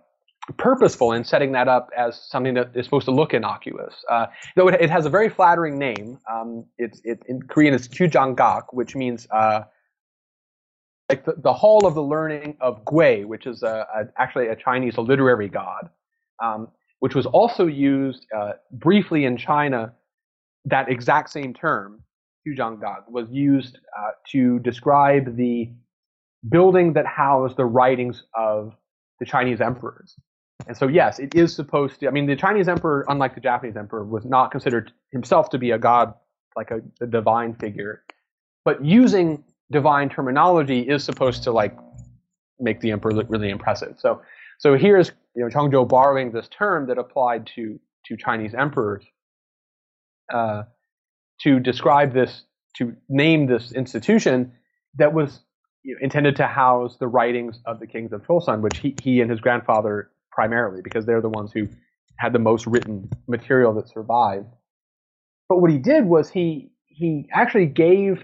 [0.58, 3.94] purposeful in setting that up as something that is supposed to look innocuous.
[4.10, 6.20] Uh, though it, it, has a very flattering name.
[6.32, 9.62] Um, it's it, in Korean it's Kyujanggak, which means uh,
[11.10, 14.56] like the, the, Hall of the Learning of Gui, which is a, a, actually a
[14.56, 15.90] Chinese literary god,
[16.42, 16.68] um,
[17.00, 19.94] which was also used uh, briefly in China.
[20.66, 22.04] That exact same term,
[22.46, 25.72] Kyujanggak, was used uh, to describe the
[26.48, 28.74] building that housed the writings of
[29.20, 30.16] the Chinese emperors.
[30.68, 32.08] And so, yes, it is supposed to.
[32.08, 35.72] I mean, the Chinese emperor, unlike the Japanese emperor, was not considered himself to be
[35.72, 36.14] a god,
[36.56, 38.04] like a, a divine figure.
[38.66, 41.78] But using divine terminology is supposed to like
[42.60, 43.96] make the emperor look really impressive.
[44.00, 44.22] So,
[44.60, 49.06] so here's you know Chongjo borrowing this term that applied to to Chinese emperors
[50.34, 50.64] uh,
[51.42, 52.44] to describe this,
[52.78, 54.54] to name this institution
[54.98, 55.40] that was
[55.84, 59.22] you know, intended to house the writings of the kings of Chosun, which he, he
[59.22, 61.68] and his grandfather primarily, because they're the ones who
[62.16, 64.48] had the most written material that survived.
[65.50, 68.24] But what he did was he he actually gave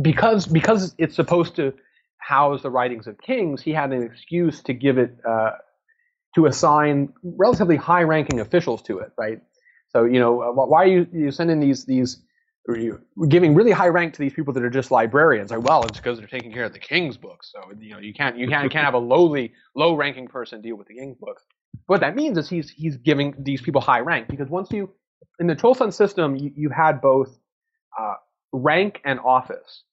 [0.00, 1.72] because because it's supposed to
[2.18, 5.50] house the writings of kings, he had an excuse to give it uh,
[6.36, 9.40] to assign relatively high-ranking officials to it, right?
[9.88, 12.22] So you know why are you you sending these these
[13.28, 15.50] giving really high rank to these people that are just librarians.
[15.50, 17.52] Like, well, it's because they're taking care of the king's books.
[17.52, 20.60] So you know, you can't you can't you can't have a lowly low ranking person
[20.62, 21.44] deal with the king's books.
[21.86, 24.90] What that means is he's he's giving these people high rank because once you
[25.38, 27.38] in the Chosun system you, you had both
[27.98, 28.14] uh,
[28.52, 29.84] rank and office.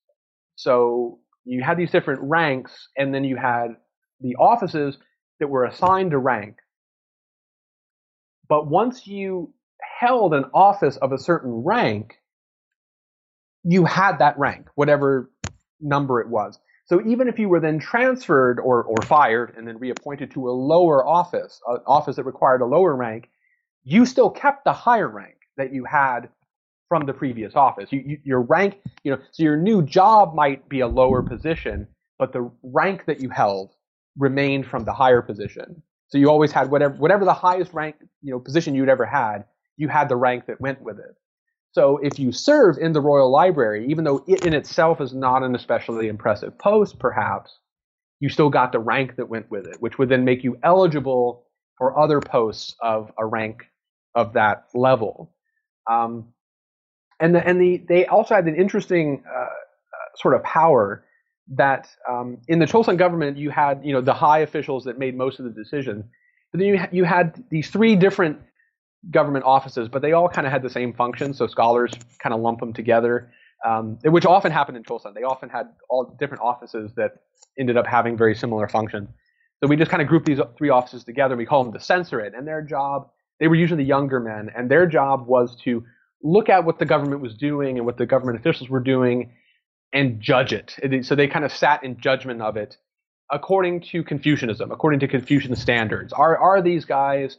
[0.55, 3.75] So you had these different ranks, and then you had
[4.21, 4.97] the offices
[5.39, 6.57] that were assigned to rank.
[8.47, 9.53] But once you
[9.99, 12.15] held an office of a certain rank,
[13.63, 15.31] you had that rank, whatever
[15.79, 16.59] number it was.
[16.85, 20.51] So even if you were then transferred or, or fired and then reappointed to a
[20.51, 23.29] lower office, an office that required a lower rank,
[23.83, 26.29] you still kept the higher rank that you had
[26.89, 27.91] from the previous office.
[27.91, 31.87] You, you, your rank, you know, so your new job might be a lower position,
[32.19, 33.71] but the rank that you held
[34.17, 35.81] remained from the higher position.
[36.09, 39.45] So you always had whatever whatever the highest rank, you know, position you'd ever had,
[39.77, 41.15] you had the rank that went with it.
[41.73, 45.41] So if you serve in the Royal Library, even though it in itself is not
[45.41, 47.57] an especially impressive post, perhaps,
[48.19, 51.47] you still got the rank that went with it, which would then make you eligible
[51.79, 53.63] for other posts of a rank
[54.13, 55.33] of that level.
[55.89, 56.29] Um,
[57.19, 59.47] and the, and the they also had an interesting uh,
[60.15, 61.05] sort of power
[61.55, 65.17] that um, in the Chosun government you had you know the high officials that made
[65.17, 66.05] most of the decisions,
[66.51, 68.37] but then you you had these three different
[69.11, 71.33] government offices, but they all kind of had the same function.
[71.33, 73.31] So scholars kind of lump them together,
[73.65, 75.13] um, which often happened in Chosun.
[75.13, 77.11] They often had all different offices that
[77.59, 79.09] ended up having very similar functions.
[79.61, 81.35] So we just kind of group these three offices together.
[81.35, 84.69] We call them the censorate, and their job they were usually the younger men, and
[84.69, 85.83] their job was to
[86.21, 89.31] look at what the government was doing and what the government officials were doing
[89.91, 90.77] and judge it.
[91.05, 92.77] So they kind of sat in judgment of it
[93.31, 96.13] according to Confucianism, according to Confucian standards.
[96.13, 97.37] Are are these guys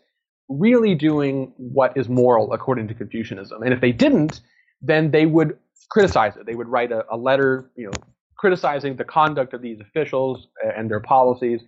[0.48, 3.62] really doing what is moral according to Confucianism.
[3.62, 4.40] And if they didn't,
[4.82, 5.58] then they would
[5.90, 6.46] criticize it.
[6.46, 8.02] They would write a, a letter, you know,
[8.36, 11.62] criticizing the conduct of these officials and their policies,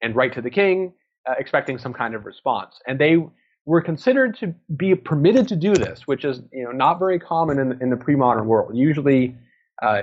[0.00, 0.92] and write to the king,
[1.28, 2.80] uh, expecting some kind of response.
[2.86, 3.18] And they
[3.66, 7.58] were considered to be permitted to do this, which is you know not very common
[7.58, 8.76] in, in the pre-modern world.
[8.76, 9.36] Usually,
[9.82, 10.02] uh,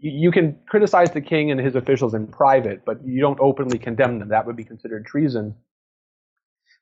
[0.00, 4.18] you can criticize the king and his officials in private, but you don't openly condemn
[4.18, 4.28] them.
[4.28, 5.54] That would be considered treason.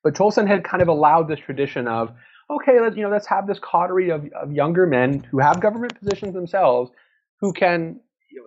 [0.02, 2.12] But Chosun had kind of allowed this tradition of,
[2.50, 5.98] okay, let's you know, let's have this coterie of, of younger men who have government
[5.98, 6.90] positions themselves,
[7.40, 8.00] who can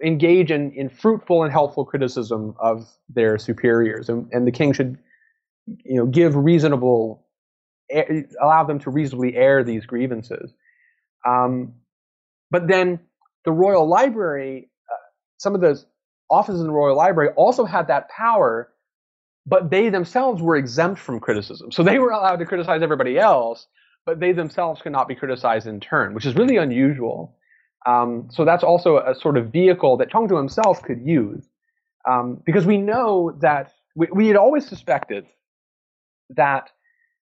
[0.03, 4.97] engage in, in fruitful and helpful criticism of their superiors, and, and the king should,
[5.67, 7.25] you know, give reasonable,
[8.41, 10.53] allow them to reasonably air these grievances.
[11.25, 11.73] Um,
[12.51, 12.99] but then
[13.45, 14.95] the royal library, uh,
[15.37, 15.81] some of the
[16.29, 18.71] offices in the royal library also had that power
[19.45, 21.71] but they themselves were exempt from criticism.
[21.71, 23.67] So they were allowed to criticize everybody else,
[24.05, 27.35] but they themselves could not be criticized in turn, which is really unusual.
[27.85, 31.47] Um, so that's also a sort of vehicle that Chongjo himself could use.
[32.09, 35.25] Um, because we know that we, we, had always suspected
[36.29, 36.69] that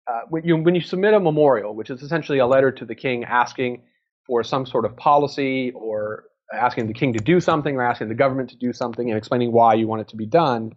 [0.09, 2.95] uh, when, you, when you submit a memorial, which is essentially a letter to the
[2.95, 3.83] king asking
[4.25, 8.15] for some sort of policy or asking the king to do something or asking the
[8.15, 10.73] government to do something and explaining why you want it to be done,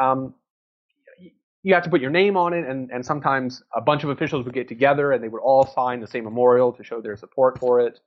[0.00, 0.34] um,
[1.66, 4.44] you have to put your name on it, and, and sometimes a bunch of officials
[4.44, 7.58] would get together and they would all sign the same memorial to show their support
[7.58, 7.98] for it.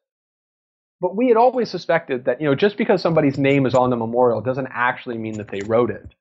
[1.01, 3.97] but we had always suspected that you know just because somebody's name is on the
[3.97, 6.16] memorial doesn't actually mean that they wrote it.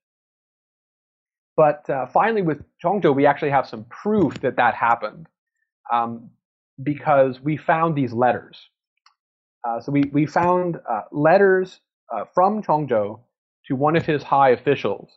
[1.57, 5.29] But uh, finally, with Chongjo, we actually have some proof that that happened
[5.93, 6.31] um,
[6.83, 8.59] because we found these letters.
[9.67, 11.81] Uh, so we we found uh, letters
[12.13, 13.21] uh, from Chongjo
[13.67, 15.11] to one of his high officials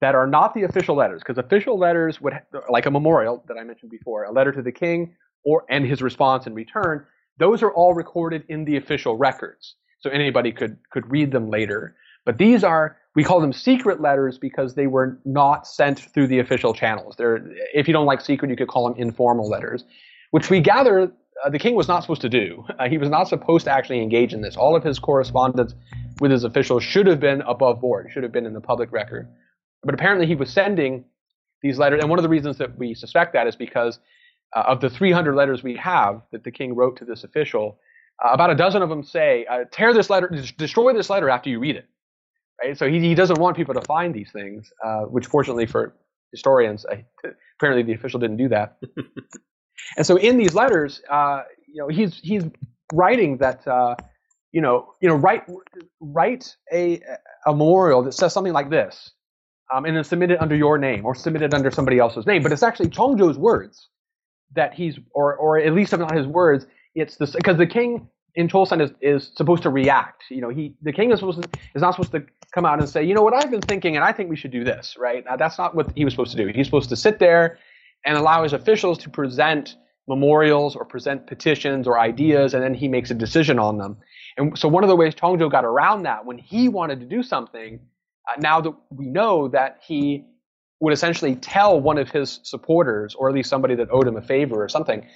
[0.00, 2.34] that are not the official letters, because official letters would,
[2.70, 6.02] like a memorial that I mentioned before, a letter to the king or and his
[6.02, 7.04] response in return,
[7.38, 11.96] those are all recorded in the official records, so anybody could could read them later.
[12.26, 16.38] But these are we call them secret letters because they were not sent through the
[16.38, 17.16] official channels.
[17.16, 17.44] They're,
[17.74, 19.84] if you don't like secret, you could call them informal letters,
[20.30, 21.12] which we gather
[21.44, 22.64] uh, the king was not supposed to do.
[22.78, 24.56] Uh, he was not supposed to actually engage in this.
[24.56, 25.74] All of his correspondence
[26.20, 29.28] with his officials should have been above board, should have been in the public record.
[29.82, 31.04] But apparently he was sending
[31.62, 33.98] these letters, and one of the reasons that we suspect that is because
[34.54, 37.78] uh, of the 300 letters we have that the king wrote to this official,
[38.24, 40.28] uh, about a dozen of them say, uh, "Tear this letter,
[40.58, 41.86] destroy this letter after you read it."
[42.62, 42.76] Right?
[42.76, 45.94] So he, he doesn't want people to find these things, uh, which fortunately for
[46.30, 46.84] historians,
[47.58, 48.76] apparently the official didn't do that.
[49.96, 52.44] and so in these letters, uh, you know, he's he's
[52.92, 53.94] writing that uh,
[54.52, 55.44] you know, you know, write
[56.00, 57.00] write a
[57.46, 59.12] a memorial that says something like this
[59.72, 62.42] um, and then submit it under your name or submit it under somebody else's name.
[62.42, 63.88] But it's actually Chongjo's words
[64.54, 68.08] that he's, or or at least if not his words, it's this because the king
[68.34, 70.24] in Chosun is, is supposed to react.
[70.30, 72.88] You know, he the king is supposed to is not supposed to come out and
[72.88, 74.96] say, you know what, I've been thinking, and I think we should do this.
[74.98, 75.24] Right?
[75.24, 76.50] Now, that's not what he was supposed to do.
[76.52, 77.58] He's supposed to sit there
[78.04, 79.76] and allow his officials to present
[80.08, 83.98] memorials or present petitions or ideas, and then he makes a decision on them.
[84.36, 87.22] And so one of the ways Chongjo got around that when he wanted to do
[87.22, 87.80] something
[88.28, 90.24] uh, now that we know that he
[90.80, 94.22] would essentially tell one of his supporters, or at least somebody that owed him a
[94.22, 95.06] favor or something,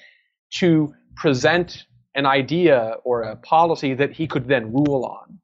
[0.59, 5.39] to present an idea or a policy that he could then rule on.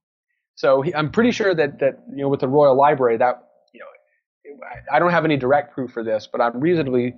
[0.55, 3.81] So he, I'm pretty sure that that you know with the Royal Library that you
[3.81, 7.15] know I don't have any direct proof for this, but I'm reasonably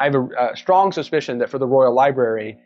[0.00, 2.58] I have a, a strong suspicion that for the Royal Library,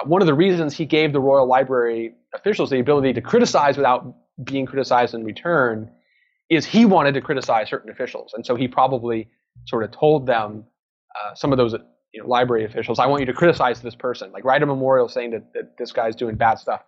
[0.00, 3.76] uh, one of the reasons he gave the Royal Library officials the ability to criticize
[3.76, 5.90] without being criticized in return
[6.50, 9.28] is he wanted to criticize certain officials, and so he probably
[9.66, 10.64] sort of told them
[11.14, 11.74] uh, some of those
[12.12, 15.08] you know, library officials, I want you to criticize this person, like write a memorial
[15.08, 16.82] saying that, that this guy's doing bad stuff,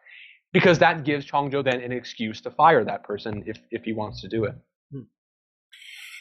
[0.53, 4.21] because that gives Chongjo then an excuse to fire that person if if he wants
[4.23, 4.55] to do it.
[4.93, 5.03] Hmm.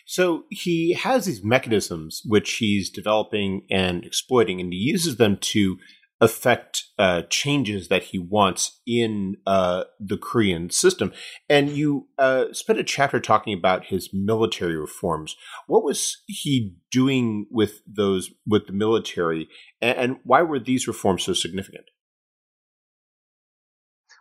[0.06, 5.78] So he has these mechanisms which he's developing and exploiting, and he uses them to
[6.22, 11.12] affect uh, changes that he wants in uh, the Korean system.
[11.50, 15.36] And you uh, spent a chapter talking about his military reforms.
[15.66, 19.50] What was he doing with those with the military,
[19.82, 21.86] and, and why were these reforms so significant?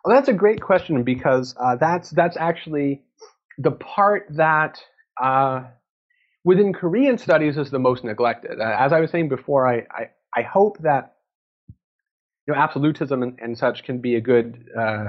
[0.02, 3.02] Well, that's a great question because uh, that's that's actually
[3.58, 4.80] the part that
[5.22, 5.64] uh,
[6.44, 8.58] within Korean studies is the most neglected.
[8.58, 11.16] Uh, as I was saying before, I, I, I hope that
[12.50, 15.06] know, absolutism and, and such can be a good uh,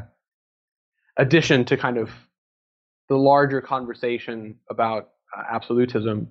[1.17, 2.09] addition to kind of
[3.09, 6.29] the larger conversation about uh, absolutism.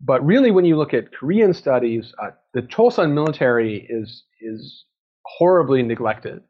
[0.00, 4.84] But really, when you look at Korean studies, uh, the Chosun military is is
[5.24, 6.42] horribly neglected,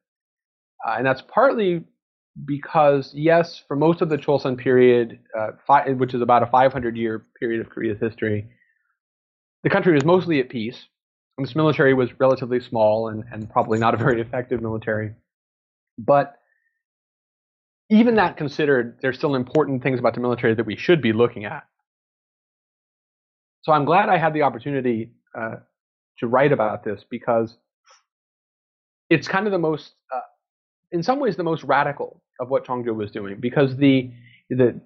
[0.86, 1.84] uh, and that's partly
[2.44, 6.96] because yes, for most of the Chosun period, uh, fi- which is about a 500
[6.96, 8.48] year period of Korea's history,
[9.62, 10.86] the country was mostly at peace
[11.38, 15.14] this military was relatively small and, and probably not a very effective military.
[15.98, 16.36] But
[17.90, 21.44] even that considered, there's still important things about the military that we should be looking
[21.44, 21.64] at.
[23.62, 25.56] So I'm glad I had the opportunity uh,
[26.18, 27.56] to write about this because
[29.10, 30.20] it's kind of the most, uh,
[30.92, 33.38] in some ways, the most radical of what Chongjo was doing.
[33.40, 34.12] Because the
[34.50, 34.80] the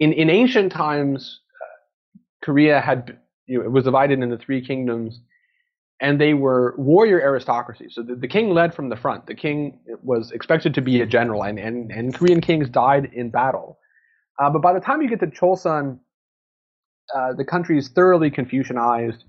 [0.00, 5.20] in in ancient times, uh, Korea had you know, it was divided into three kingdoms,
[6.00, 7.86] and they were warrior aristocracy.
[7.90, 9.26] So the, the, king led from the front.
[9.26, 13.30] The king was expected to be a general, and, and, and Korean kings died in
[13.30, 13.78] battle.
[14.42, 15.98] Uh, but by the time you get to Chosun,
[17.14, 19.22] uh, the country is thoroughly Confucianized.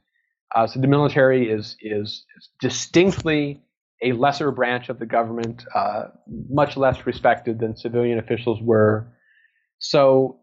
[0.56, 3.62] Uh, so the military is, is, is distinctly
[4.02, 6.06] a lesser branch of the government, uh,
[6.50, 9.08] much less respected than civilian officials were.
[9.80, 10.40] So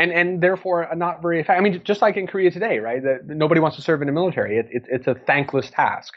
[0.00, 1.60] and and therefore not very effective.
[1.60, 3.02] I mean, just like in Korea today, right?
[3.02, 4.56] The, nobody wants to serve in the military.
[4.58, 6.14] It, it, it's a thankless task.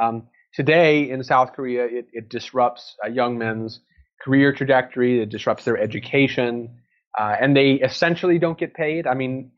[0.00, 3.80] Um, today in South Korea, it, it disrupts uh, young men's
[4.22, 5.20] career trajectory.
[5.20, 6.78] It disrupts their education,
[7.18, 9.06] uh, and they essentially don't get paid.
[9.06, 9.50] I mean,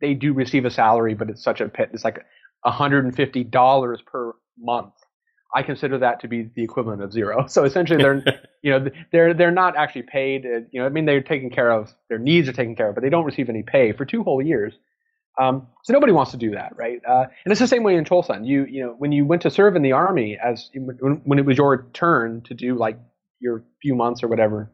[0.00, 1.90] they do receive a salary, but it's such a pit.
[1.92, 2.18] It's like
[2.66, 4.94] $150 per month
[5.54, 7.46] I consider that to be the equivalent of zero.
[7.46, 8.22] So essentially, they're
[8.62, 10.46] you know they're they're not actually paid.
[10.46, 11.92] Uh, you know, I mean, they're taken care of.
[12.08, 14.42] Their needs are taken care of, but they don't receive any pay for two whole
[14.42, 14.74] years.
[15.40, 17.00] Um, so nobody wants to do that, right?
[17.08, 18.46] Uh, and it's the same way in Chosun.
[18.46, 21.44] You you know when you went to serve in the army as when, when it
[21.44, 22.98] was your turn to do like
[23.40, 24.70] your few months or whatever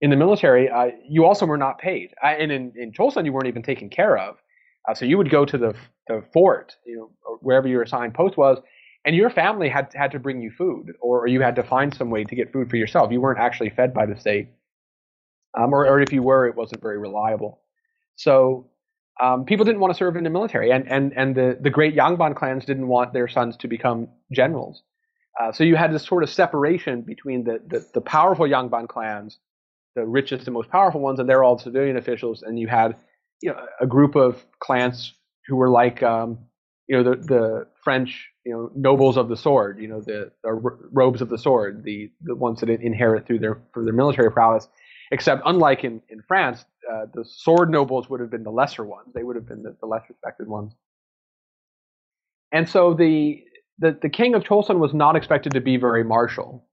[0.00, 2.14] in the military, uh, you also were not paid.
[2.22, 4.36] Uh, and in in Chosun, you weren't even taken care of.
[4.88, 5.74] Uh, so you would go to the
[6.08, 8.58] the fort, you know, wherever your assigned post was,
[9.04, 12.10] and your family had had to bring you food, or you had to find some
[12.10, 13.12] way to get food for yourself.
[13.12, 14.48] You weren't actually fed by the state,
[15.58, 17.60] um, or, or if you were, it wasn't very reliable.
[18.16, 18.70] So
[19.20, 21.94] um, people didn't want to serve in the military, and and and the the great
[21.94, 24.82] Yangban clans didn't want their sons to become generals.
[25.40, 29.38] Uh, so you had this sort of separation between the, the, the powerful Yangban clans,
[29.96, 32.96] the richest and most powerful ones, and they're all civilian officials, and you had
[33.40, 35.12] you know a group of clans
[35.46, 36.38] who were like um,
[36.88, 40.52] you know the the French you know nobles of the sword, you know the, the
[40.52, 44.68] robes of the sword, the the ones that inherit through their for their military prowess.
[45.10, 49.08] Except unlike in in France, uh, the sword nobles would have been the lesser ones.
[49.14, 50.72] They would have been the, the less respected ones.
[52.52, 53.42] And so the,
[53.78, 56.64] the, the king of Chosun was not expected to be very martial.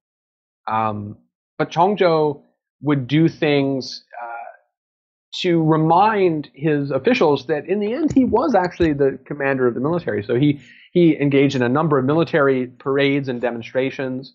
[0.67, 1.17] Um,
[1.57, 2.43] but Chongjo
[2.81, 8.93] would do things uh, to remind his officials that in the end he was actually
[8.93, 10.23] the commander of the military.
[10.23, 10.61] So he,
[10.91, 14.33] he engaged in a number of military parades and demonstrations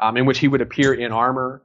[0.00, 1.62] um, in which he would appear in armor.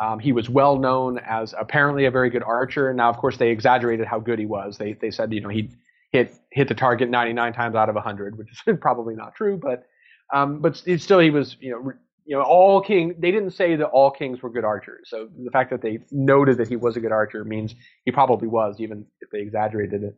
[0.00, 2.92] Um, he was well known as apparently a very good archer.
[2.92, 4.78] Now, of course, they exaggerated how good he was.
[4.78, 5.70] They they said you know he
[6.10, 9.86] hit hit the target 99 times out of 100, which is probably not true, but
[10.32, 11.92] um, but still he was you know
[12.24, 13.14] you know all king.
[13.18, 15.08] They didn't say that all kings were good archers.
[15.08, 17.74] So the fact that they noted that he was a good archer means
[18.04, 20.16] he probably was, even if they exaggerated it.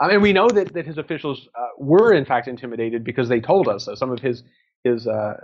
[0.00, 3.68] And we know that that his officials uh, were in fact intimidated because they told
[3.68, 3.94] us so.
[3.94, 4.42] Some of his
[4.84, 5.34] his uh,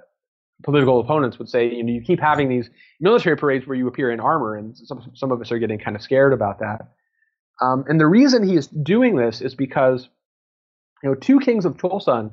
[0.64, 4.10] political opponents would say, you know, you keep having these military parades where you appear
[4.12, 6.88] in armor, and some some of us are getting kind of scared about that.
[7.60, 10.08] Um, and the reason he is doing this is because,
[11.02, 12.32] you know, two kings of Chosun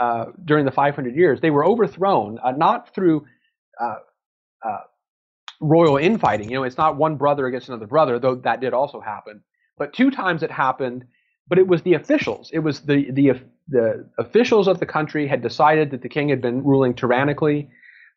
[0.00, 3.26] uh, during the 500 years they were overthrown uh, not through
[3.80, 3.96] uh,
[4.66, 4.78] uh,
[5.60, 6.50] royal infighting.
[6.50, 9.42] You know, it's not one brother against another brother, though that did also happen.
[9.78, 11.06] But two times it happened
[11.50, 12.48] but it was the officials.
[12.52, 13.32] It was the the
[13.68, 17.68] the officials of the country had decided that the king had been ruling tyrannically,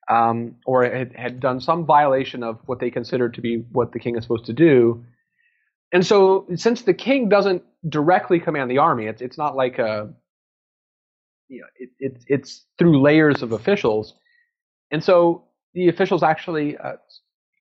[0.08, 4.00] um, or had, had done some violation of what they considered to be what the
[4.00, 5.04] king is supposed to do.
[5.92, 10.14] And so, since the king doesn't directly command the army, it's it's not like a
[11.50, 14.14] you know it, it it's through layers of officials,
[14.92, 16.94] and so the officials actually uh,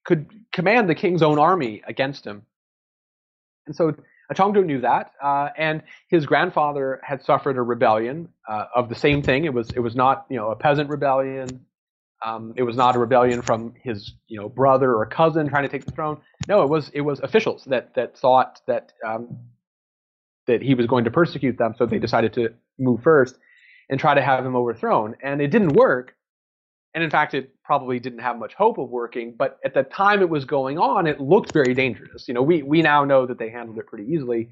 [0.04, 2.42] could command the king's own army against him.
[3.66, 3.94] And so
[4.34, 9.22] Chongjo knew that, uh, and his grandfather had suffered a rebellion uh, of the same
[9.22, 9.44] thing.
[9.44, 11.66] It was it was not you know a peasant rebellion.
[12.24, 15.68] Um, it was not a rebellion from his you know brother or cousin trying to
[15.68, 16.20] take the throne.
[16.48, 19.38] No, it was it was officials that that thought that um,
[20.46, 23.38] that he was going to persecute them, so they decided to move first
[23.88, 25.16] and try to have him overthrown.
[25.22, 26.14] And it didn't work.
[26.94, 29.34] And in fact, it probably didn't have much hope of working.
[29.36, 32.28] But at the time it was going on, it looked very dangerous.
[32.28, 34.50] You know, we we now know that they handled it pretty easily,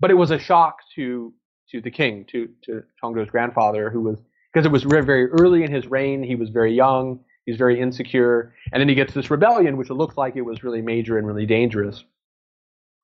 [0.00, 1.32] but it was a shock to
[1.70, 4.18] to the king, to to Chongjo's grandfather, who was
[4.52, 6.22] because it was very, very early in his reign.
[6.22, 7.20] He was very young.
[7.44, 10.82] He's very insecure, and then he gets this rebellion, which looked like it was really
[10.82, 12.04] major and really dangerous.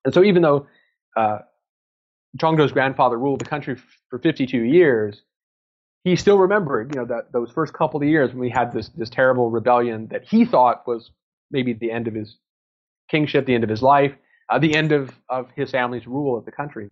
[0.03, 0.67] And so, even though
[1.17, 1.39] uh,
[2.37, 5.23] grandfather ruled the country f- for 52 years,
[6.05, 8.89] he still remembered, you know, that those first couple of years when we had this
[8.89, 11.09] this terrible rebellion that he thought was
[11.51, 12.37] maybe the end of his
[13.09, 14.13] kingship, the end of his life,
[14.49, 16.89] uh, the end of of his family's rule of the country.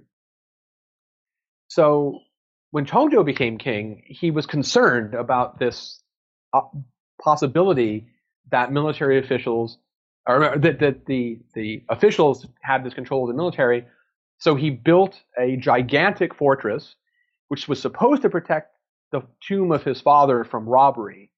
[1.68, 2.20] So
[2.72, 6.02] when Chongjo became king, he was concerned about this
[6.52, 6.62] uh,
[7.22, 8.08] possibility
[8.50, 9.78] that military officials,
[10.28, 13.86] or that, that the the officials had this control of the military.
[14.40, 16.96] So he built a gigantic fortress,
[17.50, 18.73] which was supposed to protect
[19.14, 21.32] the tomb of his father from robbery.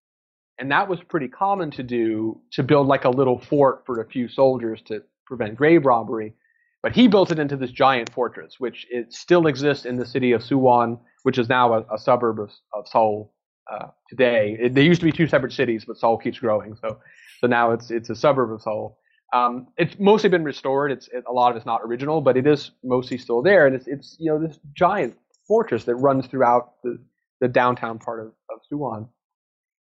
[0.58, 4.08] And that was pretty common to do to build like a little fort for a
[4.08, 6.34] few soldiers to prevent grave robbery.
[6.82, 10.32] But he built it into this giant fortress, which it still exists in the city
[10.32, 13.34] of Suwon, which is now a, a suburb of, of Seoul
[13.70, 14.58] uh, today.
[14.62, 17.00] It, they used to be two separate cities, but Seoul keeps growing, so
[17.42, 18.98] so now it's it's a suburb of Seoul.
[19.34, 20.92] Um, it's mostly been restored.
[20.92, 23.76] It's it, a lot of it's not original, but it is mostly still there, and
[23.76, 25.18] it's it's you know this giant
[25.48, 27.00] fortress that runs throughout the
[27.42, 29.10] the downtown part of, of Suwon.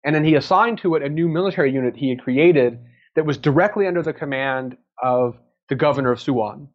[0.03, 2.79] And then he assigned to it a new military unit he had created
[3.15, 5.37] that was directly under the command of
[5.69, 6.67] the governor of Suwon.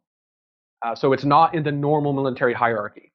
[0.85, 3.11] Uh, so it's not in the normal military hierarchy.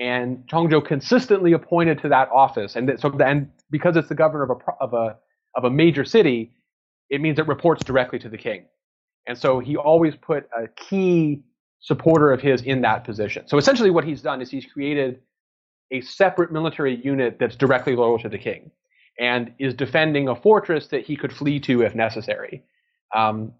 [0.00, 4.50] and Chongjo consistently appointed to that office, and so and because it's the governor of
[4.50, 5.16] a of a
[5.54, 6.52] of a major city,
[7.10, 8.64] it means it reports directly to the king,
[9.28, 11.42] and so he always put a key
[11.80, 13.46] supporter of his in that position.
[13.46, 15.20] So essentially, what he's done is he's created
[15.90, 18.70] a separate military unit that's directly loyal to the king,
[19.18, 22.62] and is defending a fortress that he could flee to if necessary.
[23.14, 23.52] Um,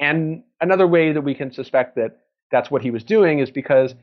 [0.00, 2.18] and another way that we can suspect that
[2.50, 3.94] that's what he was doing is because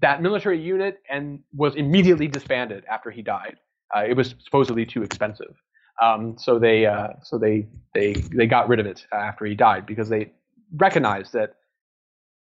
[0.00, 3.56] that military unit and was immediately disbanded after he died.
[3.94, 5.54] Uh, it was supposedly too expensive,
[6.02, 9.84] um, so they uh, so they they they got rid of it after he died
[9.84, 10.32] because they
[10.76, 11.56] recognized that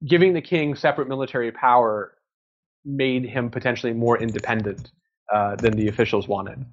[0.06, 2.14] giving the king separate military power
[2.84, 4.90] made him potentially more independent
[5.32, 6.64] uh, than the officials wanted.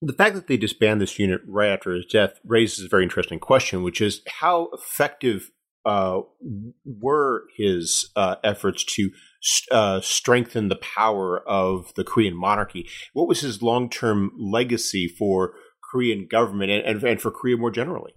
[0.00, 3.38] The fact that they disband this unit right after his death raises a very interesting
[3.38, 5.50] question, which is how effective
[5.84, 6.20] uh,
[6.84, 9.10] were his uh, efforts to
[9.70, 12.88] uh, strengthen the power of the Korean monarchy?
[13.12, 15.54] What was his long term legacy for
[15.90, 18.12] Korean government and, and, and, for Korea more generally?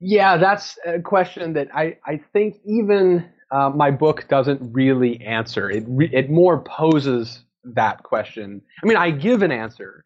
[0.00, 5.70] Yeah, that's a question that I, I think even uh, my book doesn't really answer.
[5.70, 8.62] It, re- it more poses that question.
[8.82, 10.04] I mean, I give an answer,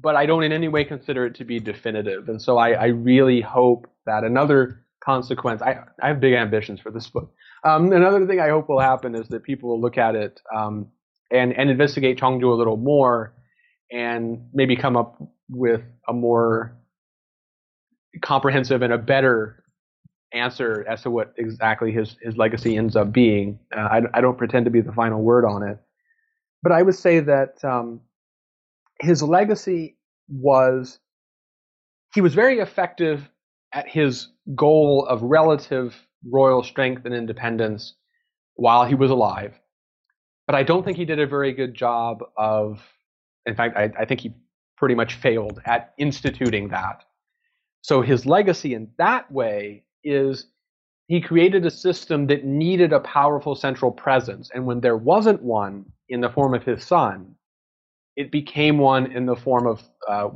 [0.00, 2.28] but I don't in any way consider it to be definitive.
[2.28, 5.62] And so I, I really hope that another consequence.
[5.62, 7.32] I, I have big ambitions for this book.
[7.64, 10.88] Um, another thing I hope will happen is that people will look at it um,
[11.30, 13.34] and and investigate Chongjo a little more,
[13.90, 16.76] and maybe come up with a more
[18.22, 19.62] comprehensive and a better
[20.32, 23.58] answer as to what exactly his his legacy ends up being.
[23.74, 25.78] Uh, I, I don't pretend to be the final word on it,
[26.62, 28.00] but I would say that um,
[29.00, 29.96] his legacy
[30.28, 30.98] was
[32.14, 33.28] he was very effective
[33.72, 35.94] at his goal of relative
[36.28, 37.94] royal strength and independence
[38.54, 39.54] while he was alive.
[40.46, 42.80] But I don't think he did a very good job of,
[43.44, 44.32] in fact, I, I think he
[44.76, 47.02] pretty much failed at instituting that.
[47.82, 50.46] So his legacy in that way is
[51.08, 54.50] he created a system that needed a powerful central presence.
[54.54, 57.34] And when there wasn't one in the form of his son,
[58.16, 60.30] it became one in the form of uh,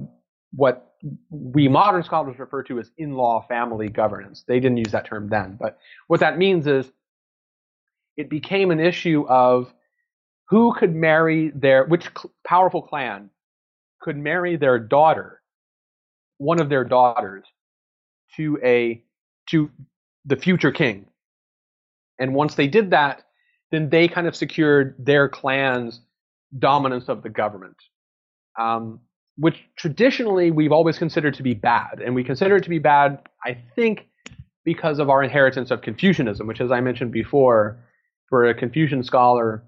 [0.52, 0.94] what
[1.30, 4.44] we modern scholars refer to as in-law family governance.
[4.46, 6.92] They didn't use that term then, but what that means is
[8.16, 9.72] it became an issue of
[10.48, 13.30] who could marry their which cl- powerful clan
[14.00, 15.40] could marry their daughter,
[16.38, 17.44] one of their daughters,
[18.36, 19.02] to a
[19.50, 19.70] to
[20.24, 21.06] the future king.
[22.18, 23.22] And once they did that,
[23.70, 26.00] then they kind of secured their clan's
[26.58, 27.76] dominance of the government.
[28.58, 29.00] Um,
[29.36, 32.02] which traditionally we've always considered to be bad.
[32.04, 34.06] And we consider it to be bad, I think,
[34.64, 37.78] because of our inheritance of Confucianism, which, as I mentioned before,
[38.28, 39.64] for a Confucian scholar,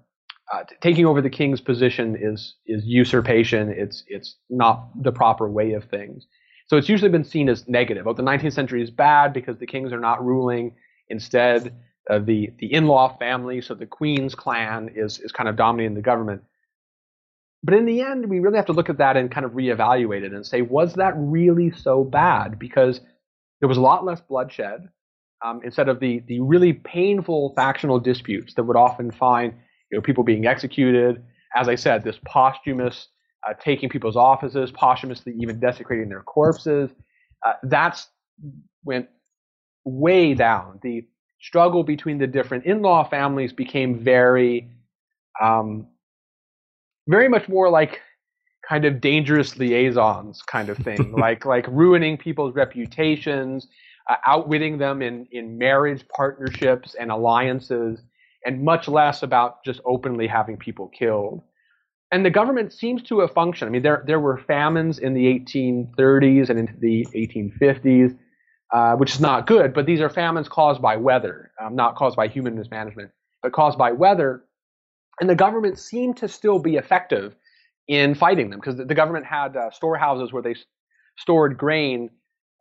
[0.53, 3.73] uh, taking over the king's position is is usurpation.
[3.75, 6.27] It's it's not the proper way of things.
[6.67, 8.07] So it's usually been seen as negative.
[8.07, 10.75] Oh, the 19th century is bad because the kings are not ruling.
[11.09, 11.75] Instead,
[12.09, 16.01] uh, the the in-law family, so the queen's clan, is is kind of dominating the
[16.01, 16.41] government.
[17.63, 20.23] But in the end, we really have to look at that and kind of reevaluate
[20.23, 22.59] it and say, was that really so bad?
[22.59, 22.99] Because
[23.61, 24.89] there was a lot less bloodshed.
[25.45, 29.53] Um, instead of the the really painful factional disputes that would often find
[29.91, 31.23] you know people being executed.
[31.55, 33.09] As I said, this posthumous
[33.47, 36.89] uh, taking people's offices, posthumously even desecrating their corpses.
[37.45, 38.07] Uh, that's
[38.83, 39.07] went
[39.85, 40.79] way down.
[40.81, 41.05] The
[41.41, 44.69] struggle between the different in-law families became very
[45.41, 45.87] um,
[47.07, 47.99] very much more like
[48.67, 53.67] kind of dangerous liaisons kind of thing, like like ruining people's reputations,
[54.09, 57.99] uh, outwitting them in in marriage partnerships and alliances,
[58.45, 61.41] and much less about just openly having people killed.
[62.13, 63.69] And the government seems to have functioned.
[63.69, 68.17] I mean, there there were famines in the 1830s and into the 1850s,
[68.71, 69.73] uh, which is not good.
[69.73, 73.11] But these are famines caused by weather, um, not caused by human mismanagement,
[73.41, 74.43] but caused by weather
[75.19, 77.35] and the government seemed to still be effective
[77.87, 80.55] in fighting them because the government had uh, storehouses where they
[81.17, 82.09] stored grain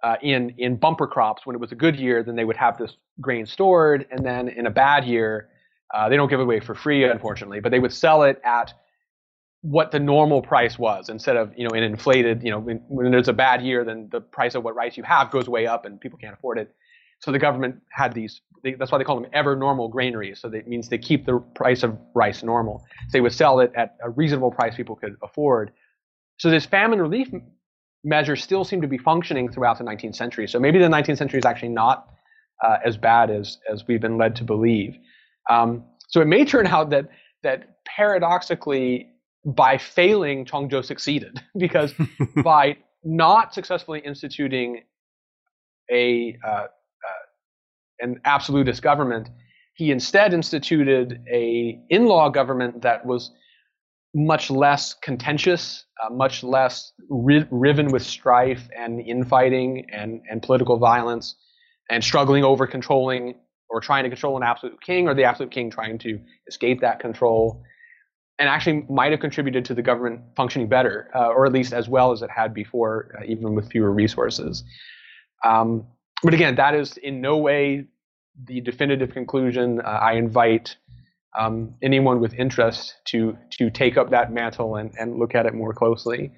[0.03, 1.47] uh, in in bumper crops.
[1.47, 4.49] When it was a good year, then they would have this grain stored, and then
[4.49, 5.49] in a bad year,
[5.95, 8.75] uh, they don't give it away for free, unfortunately, but they would sell it at
[9.63, 13.11] what the normal price was instead of you know an inflated you know when, when
[13.11, 15.87] there's a bad year then the price of what rice you have goes way up
[15.87, 16.75] and people can't afford it
[17.23, 20.41] so the government had these, they, that's why they call them ever normal granaries.
[20.41, 22.81] So that means they keep the price of rice normal.
[22.81, 25.73] So they would sell it at a reasonable price people could afford.
[26.39, 27.29] So this famine relief
[28.05, 30.49] measure still seem to be functioning throughout the 19th century.
[30.49, 32.09] So maybe the 19th century is actually not
[32.65, 34.97] uh, as bad as, as we've been led to believe.
[35.49, 37.09] Um, So it may turn out that
[37.45, 39.12] that paradoxically,
[39.45, 41.41] by failing, Chongjo succeeded.
[41.59, 41.95] Because
[42.43, 44.83] by not successfully instituting
[45.91, 46.67] a uh, uh,
[48.01, 49.29] an absolutist government,
[49.75, 53.33] he instead instituted a in-law government that was
[54.15, 60.79] much less contentious, uh, much less ri- riven with strife and infighting and, and political
[60.79, 61.35] violence,
[61.91, 63.35] and struggling over controlling
[63.71, 67.01] or trying to control an absolute king, or the absolute king trying to escape that
[67.01, 67.63] control,
[68.43, 71.89] and actually might have contributed to the government functioning better, uh, or at least as
[71.89, 74.65] well as it had before, uh, even with fewer resources.
[75.45, 75.87] Um,
[76.25, 77.85] but again, that is in no way
[78.45, 79.81] the definitive conclusion.
[79.81, 80.77] Uh, I invite
[81.39, 85.55] um, anyone with interest to to take up that mantle and, and look at it
[85.55, 86.33] more closely.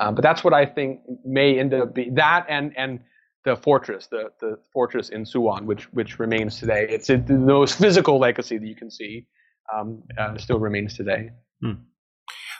[0.00, 3.00] Uh, but that's what I think may end up being that and and
[3.44, 6.86] the fortress, the the fortress in Suwon, which which remains today.
[6.88, 9.26] It's the most physical legacy that you can see
[9.74, 11.30] um, uh, still remains today.
[11.60, 11.72] Hmm.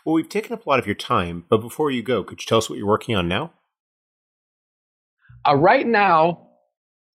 [0.04, 2.46] Well, we've taken up a lot of your time, but before you go, could you
[2.46, 3.52] tell us what you're working on now?
[5.46, 6.48] Uh, right now,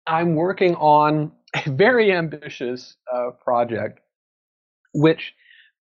[0.07, 4.01] I'm working on a very ambitious uh, project,
[4.93, 5.35] which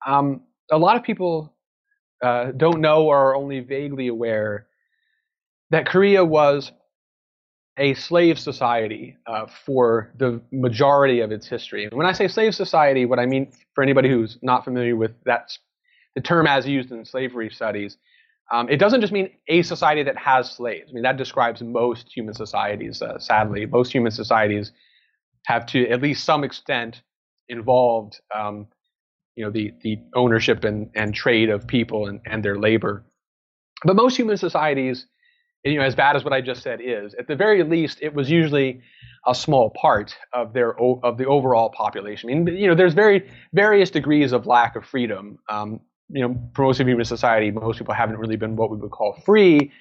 [0.06, 0.42] um,
[0.72, 1.56] a lot of people
[2.24, 4.68] uh, don't know or are only vaguely aware
[5.72, 6.72] that Korea was
[7.78, 11.84] a slave society uh, for the majority of its history.
[11.84, 15.12] And when I say slave society, what I mean for anybody who's not familiar with
[15.26, 15.58] that,
[16.16, 17.98] the term as used in slavery studies,
[18.52, 20.90] um, it doesn't just mean a society that has slaves.
[20.90, 23.02] I mean that describes most human societies.
[23.02, 24.72] Uh, sadly, most human societies
[25.48, 27.02] have to at least some extent
[27.50, 28.68] involved, um,
[29.36, 33.04] you know, the the ownership and, and trade of people and, and their labor.
[33.84, 35.08] But most human societies
[35.66, 38.14] you know, as bad as what I just said is, at the very least, it
[38.14, 38.82] was usually
[39.28, 42.30] a small part of their of the overall population.
[42.30, 45.40] I mean, you know, there's very various degrees of lack of freedom.
[45.50, 48.78] Um, you know, for most of human society, most people haven't really been what we
[48.78, 49.72] would call free,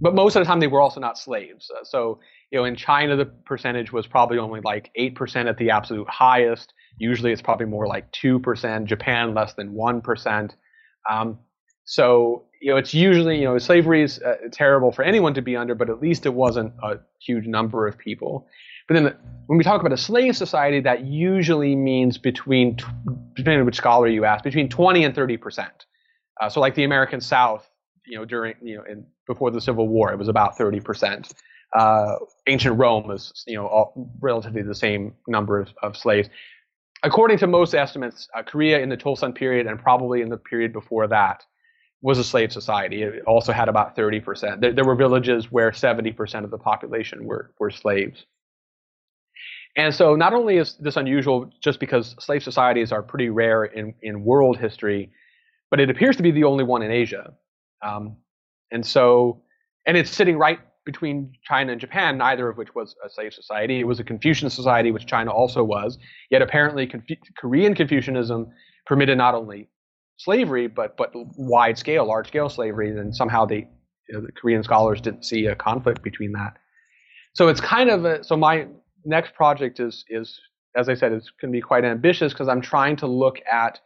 [0.00, 1.70] but most of the time they were also not slaves.
[1.70, 2.18] Uh, so,
[2.50, 6.08] you know, in China, the percentage was probably only like eight percent at the absolute
[6.08, 6.72] highest.
[6.98, 8.86] Usually, it's probably more like two percent.
[8.86, 10.56] Japan, less than one percent.
[11.08, 11.38] Um,
[11.84, 15.56] so you know, it's usually you know slavery is uh, terrible for anyone to be
[15.56, 18.46] under, but at least it wasn't a huge number of people.
[18.86, 22.78] But then when we talk about a slave society, that usually means between,
[23.34, 25.86] depending on which scholar you ask, between 20 and 30 percent.
[26.40, 27.68] Uh, so like the American South,
[28.06, 31.32] you know, during you know, in, before the Civil War, it was about 30 percent.
[31.74, 36.30] Uh, ancient Rome was, you know, all, relatively the same number of, of slaves.
[37.02, 40.72] According to most estimates, uh, Korea in the Chosun period and probably in the period
[40.72, 41.44] before that
[42.00, 43.02] was a slave society.
[43.02, 44.60] It also had about 30%.
[44.60, 48.24] There, there were villages where 70% of the population were, were slaves.
[49.76, 53.94] And so not only is this unusual just because slave societies are pretty rare in,
[54.02, 55.10] in world history,
[55.70, 57.32] but it appears to be the only one in Asia.
[57.84, 58.16] Um,
[58.70, 59.42] and so,
[59.86, 63.80] and it's sitting right between China and Japan, neither of which was a slave society.
[63.80, 65.98] It was a Confucian society, which China also was.
[66.30, 68.50] Yet apparently, Confu- Korean Confucianism
[68.86, 69.68] permitted not only
[70.18, 73.66] slavery, but but wide scale, large scale slavery, and somehow they,
[74.08, 76.58] you know, the Korean scholars didn't see a conflict between that.
[77.34, 78.66] So it's kind of a, so my
[79.04, 80.38] next project is is
[80.78, 83.80] as I said, going to be quite ambitious because I'm trying to look at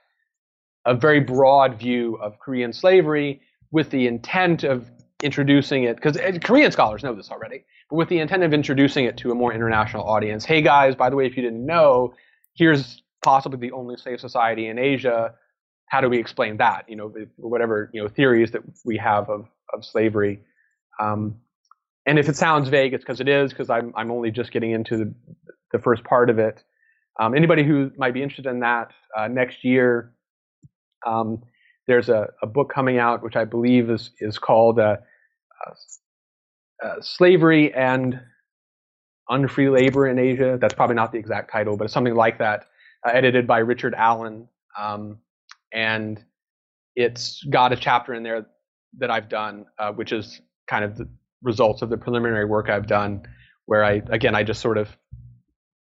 [0.85, 4.91] a very broad view of Korean slavery with the intent of
[5.22, 9.16] introducing it because Korean scholars know this already, but with the intent of introducing it
[9.18, 10.45] to a more international audience.
[10.45, 12.14] Hey guys, by the way, if you didn't know,
[12.55, 15.35] here's possibly the only slave society in Asia
[15.93, 16.86] how do we explain that?
[16.88, 20.41] You know, whatever you know theories that we have of of slavery.
[20.99, 21.37] Um,
[22.07, 24.71] and if it sounds vague, it's because it is because I'm I'm only just getting
[24.71, 25.14] into the
[25.71, 26.64] the first part of it.
[27.21, 30.14] Um, anybody who might be interested in that uh, next year,
[31.07, 31.42] um,
[31.87, 34.96] there's a, a book coming out which I believe is is called uh,
[35.66, 38.18] uh, uh "Slavery and
[39.29, 42.64] Unfree Labor in Asia." That's probably not the exact title, but it's something like that,
[43.07, 44.49] uh, edited by Richard Allen.
[44.80, 45.18] Um,
[45.72, 46.22] and
[46.96, 48.46] it's got a chapter in there
[48.99, 51.08] that I've done, uh, which is kind of the
[51.42, 53.22] results of the preliminary work I've done,
[53.66, 54.88] where I again I just sort of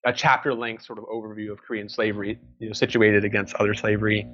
[0.05, 4.27] a chapter length sort of overview of Korean slavery, you know, situated against other slavery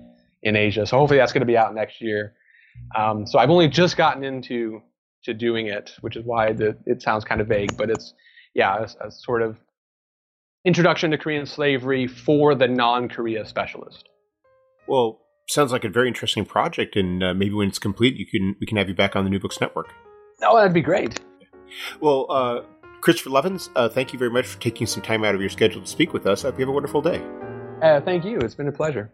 [0.44, 0.86] in Asia.
[0.86, 2.34] So hopefully that's going to be out next year.
[2.96, 4.82] Um, so I've only just gotten into
[5.24, 8.14] to doing it, which is why the, it sounds kind of vague, but it's
[8.54, 9.58] yeah, a, a sort of
[10.66, 14.10] introduction to Korean slavery for the non-Korea specialist.
[14.88, 18.56] Well, sounds like a very interesting project, and uh, maybe when it's complete, you can
[18.60, 19.94] we can have you back on the New Books Network.
[20.42, 21.20] Oh, that'd be great.
[22.00, 22.62] Well, uh,
[23.02, 25.82] Christopher Lovins, uh, thank you very much for taking some time out of your schedule
[25.82, 26.44] to speak with us.
[26.44, 27.22] I hope you have a wonderful day.
[27.82, 28.40] Uh, thank you.
[28.40, 29.12] It's been a pleasure.